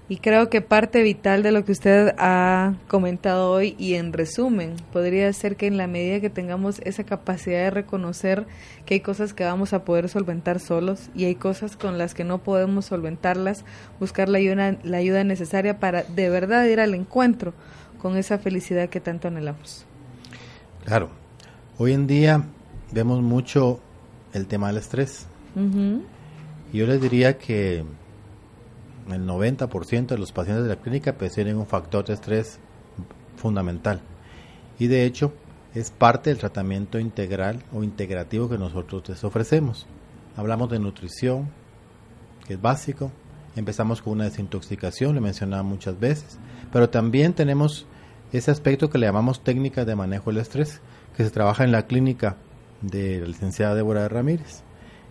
[0.09, 4.75] Y creo que parte vital de lo que usted ha comentado hoy y en resumen
[4.91, 8.45] podría ser que en la medida que tengamos esa capacidad de reconocer
[8.85, 12.25] que hay cosas que vamos a poder solventar solos y hay cosas con las que
[12.25, 13.63] no podemos solventarlas,
[13.99, 17.53] buscar la ayuda, la ayuda necesaria para de verdad ir al encuentro
[18.01, 19.85] con esa felicidad que tanto anhelamos.
[20.83, 21.11] Claro,
[21.77, 22.43] hoy en día
[22.91, 23.79] vemos mucho
[24.33, 25.27] el tema del estrés.
[25.55, 27.83] Yo les diría que
[29.09, 32.59] el 90% de los pacientes de la clínica pues, tienen un factor de estrés
[33.35, 34.01] fundamental.
[34.79, 35.33] Y de hecho
[35.75, 39.87] es parte del tratamiento integral o integrativo que nosotros les ofrecemos.
[40.35, 41.49] Hablamos de nutrición,
[42.47, 43.11] que es básico.
[43.55, 46.37] Empezamos con una desintoxicación, le mencionaba muchas veces.
[46.71, 47.85] Pero también tenemos
[48.31, 50.81] ese aspecto que le llamamos técnicas de manejo del estrés,
[51.15, 52.37] que se trabaja en la clínica
[52.81, 54.63] de la licenciada Débora Ramírez.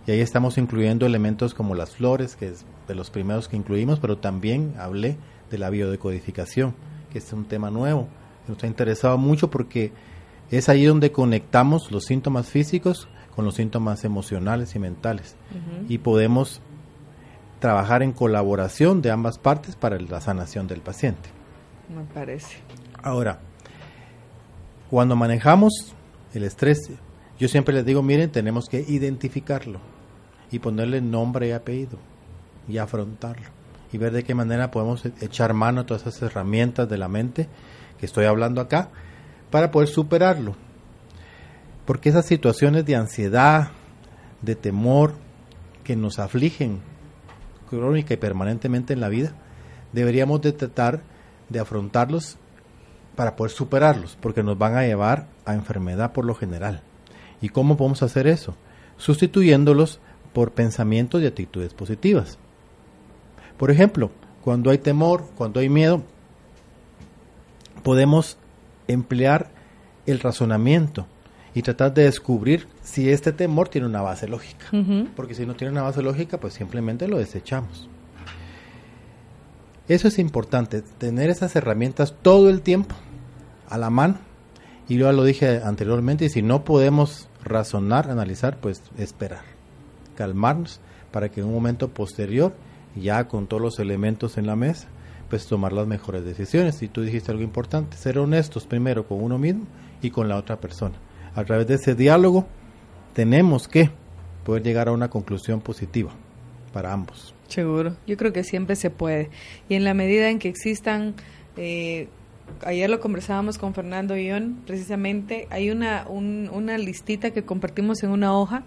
[0.06, 4.00] Y ahí estamos incluyendo elementos como las flores, que es de los primeros que incluimos,
[4.00, 5.16] pero también hablé
[5.50, 6.74] de la biodecodificación,
[7.12, 8.08] que es un tema nuevo,
[8.44, 9.92] que nos ha interesado mucho porque
[10.50, 15.36] es ahí donde conectamos los síntomas físicos con los síntomas emocionales y mentales.
[15.88, 16.60] Y podemos
[17.60, 21.30] trabajar en colaboración de ambas partes para la sanación del paciente.
[21.94, 22.56] Me parece.
[23.02, 23.38] Ahora,
[24.90, 25.94] cuando manejamos
[26.34, 26.90] el estrés,
[27.38, 29.91] yo siempre les digo, miren, tenemos que identificarlo
[30.52, 31.98] y ponerle nombre y apellido
[32.68, 33.48] y afrontarlo
[33.92, 37.08] y ver de qué manera podemos e-, echar mano a todas esas herramientas de la
[37.08, 37.48] mente
[37.98, 38.90] que estoy hablando acá
[39.50, 40.54] para poder superarlo.
[41.84, 43.70] Porque esas situaciones de ansiedad,
[44.40, 45.14] de temor
[45.84, 46.80] que nos afligen
[47.68, 49.32] crónica y permanentemente en la vida,
[49.92, 51.02] deberíamos de tratar
[51.48, 52.38] de afrontarlos
[53.16, 56.82] para poder superarlos, porque nos van a llevar a enfermedad por lo general.
[57.40, 58.56] ¿Y cómo podemos hacer eso?
[58.96, 60.00] Sustituyéndolos
[60.32, 62.38] por pensamientos y actitudes positivas.
[63.56, 64.10] Por ejemplo,
[64.42, 66.02] cuando hay temor, cuando hay miedo,
[67.82, 68.38] podemos
[68.88, 69.50] emplear
[70.06, 71.06] el razonamiento
[71.54, 74.66] y tratar de descubrir si este temor tiene una base lógica.
[75.14, 77.88] Porque si no tiene una base lógica, pues simplemente lo desechamos.
[79.88, 82.94] Eso es importante, tener esas herramientas todo el tiempo
[83.68, 84.16] a la mano.
[84.88, 89.51] Y yo lo dije anteriormente, y si no podemos razonar, analizar, pues esperar
[90.12, 92.54] calmarnos para que en un momento posterior,
[92.96, 94.88] ya con todos los elementos en la mesa,
[95.28, 96.82] pues tomar las mejores decisiones.
[96.82, 99.66] Y tú dijiste algo importante, ser honestos primero con uno mismo
[100.02, 100.96] y con la otra persona.
[101.34, 102.46] A través de ese diálogo
[103.14, 103.90] tenemos que
[104.44, 106.10] poder llegar a una conclusión positiva
[106.72, 107.34] para ambos.
[107.48, 109.30] Seguro, yo creo que siempre se puede.
[109.68, 111.14] Y en la medida en que existan,
[111.56, 112.08] eh,
[112.64, 118.36] ayer lo conversábamos con Fernando Ion, precisamente, hay una, una listita que compartimos en una
[118.36, 118.64] hoja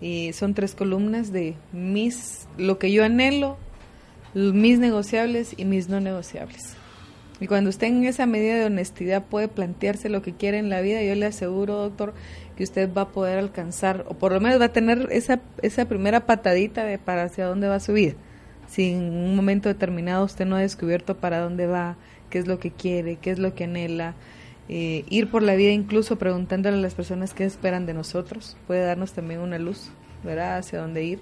[0.00, 3.58] y son tres columnas de mis, lo que yo anhelo,
[4.34, 6.76] mis negociables y mis no negociables.
[7.40, 10.82] Y cuando usted en esa medida de honestidad puede plantearse lo que quiere en la
[10.82, 12.12] vida, yo le aseguro, doctor,
[12.56, 15.86] que usted va a poder alcanzar, o por lo menos va a tener esa, esa
[15.86, 18.12] primera patadita de para hacia dónde va su vida.
[18.68, 21.96] Si en un momento determinado usted no ha descubierto para dónde va,
[22.28, 24.14] qué es lo que quiere, qué es lo que anhela,
[24.72, 28.84] eh, ir por la vida incluso preguntándole a las personas qué esperan de nosotros puede
[28.84, 29.90] darnos también una luz,
[30.22, 30.58] ¿verdad?
[30.58, 31.20] Hacia dónde ir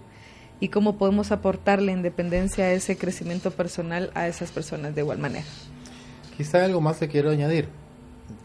[0.60, 5.46] y cómo podemos aportarle independencia a ese crecimiento personal a esas personas de igual manera.
[6.36, 7.70] Quizá algo más que quiero añadir.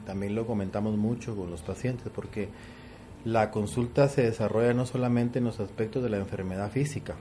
[0.05, 2.47] También lo comentamos mucho con los pacientes porque
[3.25, 7.15] la consulta se desarrolla no solamente en los aspectos de la enfermedad física.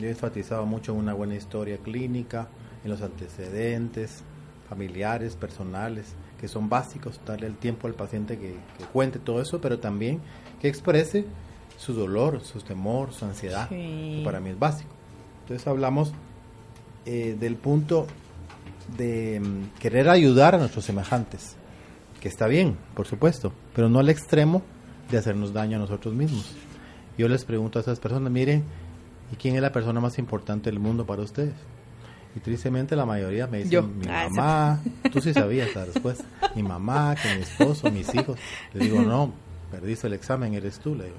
[0.00, 2.48] Yo he enfatizado mucho en una buena historia clínica,
[2.82, 4.24] en los antecedentes
[4.68, 8.56] familiares, personales, que son básicos, darle el tiempo al paciente que,
[8.92, 10.20] cuente todo eso, pero también
[10.60, 11.24] que exprese
[11.76, 14.90] su dolor, su temor, su ansiedad, que para mí es básico.
[15.42, 16.12] Entonces hablamos
[17.06, 18.06] eh, del punto
[18.96, 21.56] de mm, querer ayudar a nuestros semejantes,
[22.20, 24.62] que está bien, por supuesto, pero no al extremo
[25.10, 26.54] de hacernos daño a nosotros mismos.
[27.16, 28.64] Yo les pregunto a esas personas, miren,
[29.32, 31.54] ¿y quién es la persona más importante del mundo para ustedes?
[32.36, 36.24] Y tristemente la mayoría me dicen mi ah, mamá, tú sí sabías la respuesta,
[36.54, 38.38] mi mamá, que mi esposo, mis hijos.
[38.74, 39.32] Le digo, no,
[39.70, 41.16] perdiste el examen, eres tú, le digo.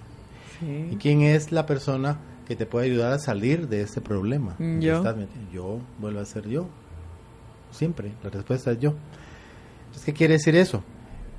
[0.91, 4.55] ¿Y quién es la persona que te puede ayudar a salir de ese problema?
[4.79, 5.03] Yo.
[5.53, 6.67] yo vuelvo a ser yo.
[7.71, 8.95] Siempre, la respuesta es yo.
[9.85, 10.83] Entonces, ¿qué quiere decir eso?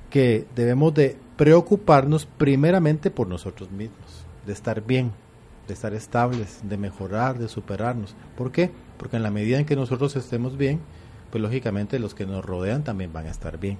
[0.09, 5.11] Que debemos de preocuparnos primeramente por nosotros mismos, de estar bien,
[5.71, 8.13] de estar estables, de mejorar, de superarnos.
[8.37, 8.71] ¿Por qué?
[8.97, 10.81] Porque en la medida en que nosotros estemos bien,
[11.31, 13.77] pues lógicamente los que nos rodean también van a estar bien.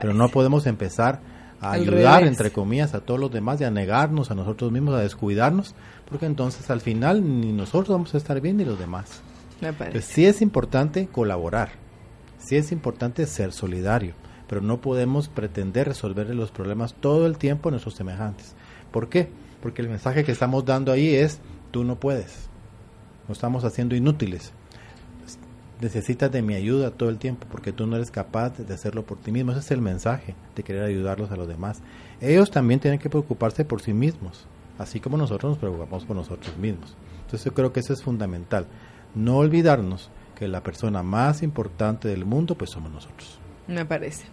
[0.00, 1.20] Pero no podemos empezar
[1.60, 5.00] a ayudar, entre comillas, a todos los demás y a negarnos a nosotros mismos, a
[5.00, 5.74] descuidarnos,
[6.08, 9.20] porque entonces al final ni nosotros vamos a estar bien ni los demás.
[9.60, 11.70] Entonces sí es importante colaborar,
[12.38, 14.14] sí es importante ser solidario,
[14.46, 18.54] pero no podemos pretender resolver los problemas todo el tiempo a nuestros semejantes.
[18.92, 19.28] ¿Por qué?
[19.62, 21.40] Porque el mensaje que estamos dando ahí es,
[21.70, 22.48] tú no puedes,
[23.28, 24.52] nos estamos haciendo inútiles,
[25.82, 29.18] necesitas de mi ayuda todo el tiempo porque tú no eres capaz de hacerlo por
[29.18, 29.50] ti mismo.
[29.50, 31.82] Ese es el mensaje de querer ayudarlos a los demás.
[32.20, 34.46] Ellos también tienen que preocuparse por sí mismos,
[34.78, 36.96] así como nosotros nos preocupamos por nosotros mismos.
[37.24, 38.66] Entonces yo creo que eso es fundamental.
[39.14, 43.38] No olvidarnos que la persona más importante del mundo pues somos nosotros.
[43.66, 44.26] Me parece.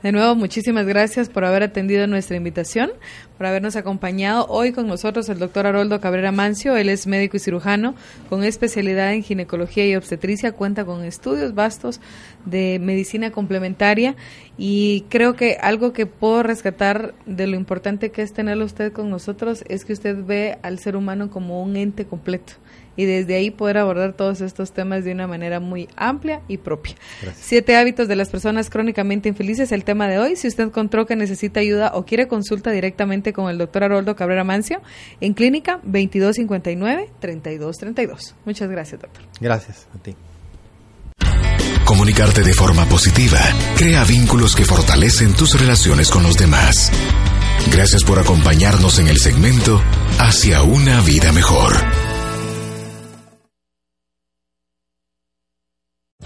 [0.00, 2.92] De nuevo, muchísimas gracias por haber atendido nuestra invitación,
[3.36, 6.76] por habernos acompañado hoy con nosotros el doctor Haroldo Cabrera Mancio.
[6.76, 7.96] Él es médico y cirujano
[8.28, 12.00] con especialidad en ginecología y obstetricia, cuenta con estudios vastos
[12.44, 14.14] de medicina complementaria.
[14.56, 19.10] Y creo que algo que puedo rescatar de lo importante que es tenerlo usted con
[19.10, 22.52] nosotros es que usted ve al ser humano como un ente completo
[22.98, 26.96] y desde ahí poder abordar todos estos temas de una manera muy amplia y propia.
[27.40, 30.34] Siete hábitos de las personas crónicamente infelices, el tema de hoy.
[30.34, 34.42] Si usted encontró que necesita ayuda o quiere consulta directamente con el doctor Haroldo Cabrera
[34.42, 34.82] Mancio,
[35.20, 38.34] en clínica 2259-3232.
[38.44, 39.22] Muchas gracias, doctor.
[39.40, 40.16] Gracias a ti.
[41.84, 43.38] Comunicarte de forma positiva
[43.76, 46.90] crea vínculos que fortalecen tus relaciones con los demás.
[47.70, 49.80] Gracias por acompañarnos en el segmento
[50.18, 52.07] Hacia una vida mejor.